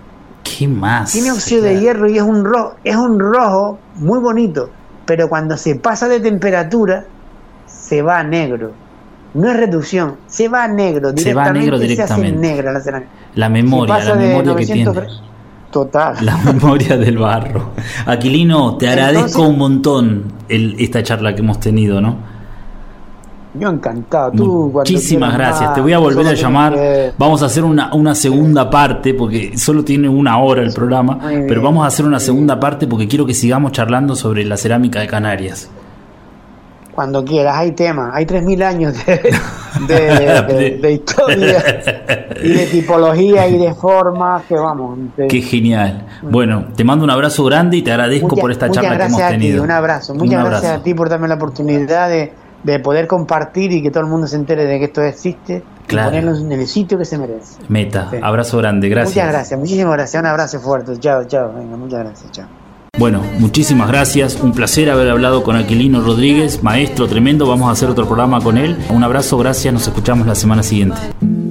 [0.43, 1.11] ¿Qué más?
[1.12, 1.82] Tiene óxido de Claro.
[1.82, 4.70] hierro y es un rojo, es un rojo muy bonito,
[5.05, 7.05] pero cuando se pasa de temperatura
[7.66, 8.72] se va a negro.
[9.35, 12.39] No es reducción, se va a negro Se va a negro Se hace directamente.
[12.39, 13.11] negra la cerámica.
[13.35, 14.85] La Si memoria, la de memoria que tiene.
[14.85, 15.22] 900 grados-
[15.72, 16.16] Total.
[16.24, 17.70] La memoria del barro.
[18.07, 22.16] Aquilino, te agradezco Entonces- un montón el- esta charla que hemos tenido, ¿no?
[23.55, 24.32] Yo encantado.
[24.32, 25.74] Tú, Muchísimas quieras gracias.
[25.74, 26.74] Te voy a volver a llamar.
[26.74, 31.18] que- Vamos a hacer una, una segunda parte porque solo tiene una hora el programa,
[31.28, 31.44] bien.
[31.46, 34.98] pero vamos a hacer una segunda parte porque quiero que sigamos charlando sobre la cerámica
[35.00, 35.70] de Canarias.
[36.92, 38.12] Cuando quieras, hay temas.
[38.14, 41.64] Hay 3.000 años de, de, de- de historia
[42.42, 44.98] y de tipología y de formas que vamos.
[45.28, 46.07] Qué genial.
[46.22, 49.20] Bueno, te mando un abrazo grande y te agradezco Muchas- por esta charla que hemos
[49.20, 49.62] ti, tenido.
[49.64, 50.12] un abrazo.
[50.12, 50.50] Un Muchas abrazo.
[50.62, 52.32] gracias a ti por darme la oportunidad de,
[52.65, 56.09] de poder compartir y que todo el mundo se entere de que esto existe Claro.
[56.17, 57.61] y ponerlo en el sitio que se merece.
[57.69, 58.17] Meta, Sí.
[58.23, 59.15] abrazo grande, gracias.
[59.15, 60.21] Muchas gracias, muchísimas gracias.
[60.21, 60.99] Un abrazo fuerte.
[60.99, 61.53] Chao, chao.
[61.57, 62.33] Venga, muchas gracias.
[62.33, 62.47] Chao.
[62.99, 64.41] Bueno, muchísimas gracias.
[64.41, 67.47] Un placer haber hablado con Aquilino Rodríguez, maestro tremendo.
[67.47, 68.79] Vamos a hacer otro programa con él.
[68.89, 69.75] Un abrazo, gracias.
[69.75, 71.43] Nos escuchamos la semana siguiente.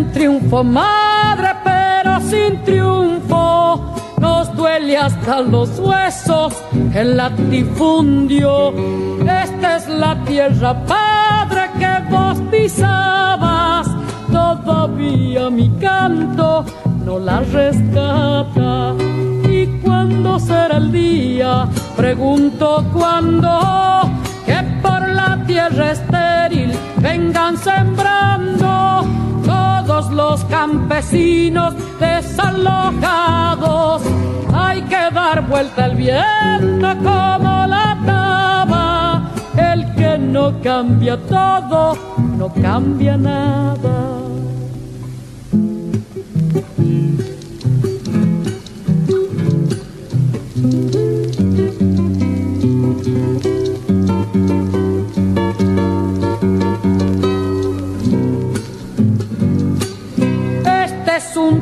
[0.00, 3.94] Un triunfo, madre, pero sin triunfo.
[4.18, 6.54] Nos duele hasta los huesos
[6.94, 8.72] el latifundio.
[9.20, 13.88] Esta es la tierra, padre, que vos pisabas.
[14.32, 16.64] Todavía mi canto
[17.04, 18.94] no la rescata.
[19.48, 21.68] ¿Y cuándo será el día?
[21.96, 23.50] Pregunto cuándo
[24.46, 26.72] que por la tierra estéril
[27.02, 28.30] vengan sembrando
[29.90, 34.02] todos los campesinos desalojados.
[34.54, 39.32] Hay que dar vuelta al viento como la taba.
[39.56, 41.96] El que no cambia todo,
[42.38, 44.19] no cambia nada.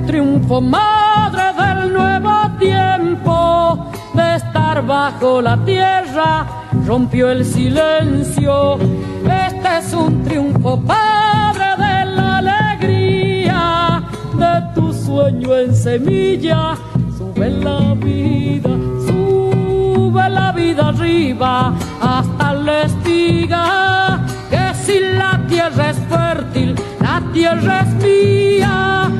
[0.08, 6.46] Triunfo, madre del nuevo tiempo, de estar bajo la tierra,
[6.86, 8.78] rompió el silencio.
[9.24, 14.02] Este es un triunfo, padre de la alegría,
[14.32, 16.74] de tu sueño en semilla,
[17.18, 18.70] sube la vida,
[19.06, 27.80] sube la vida arriba, hasta la espiga, que si la tierra es fértil, la tierra
[27.80, 29.17] es mía.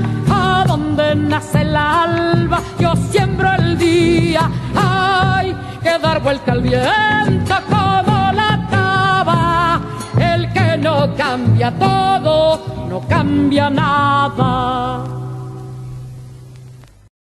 [1.27, 4.51] Nace el alba, yo siembro el día.
[4.75, 9.81] Hay que dar vuelta al viento como la taba.
[10.19, 15.05] El que no cambia todo, no cambia nada.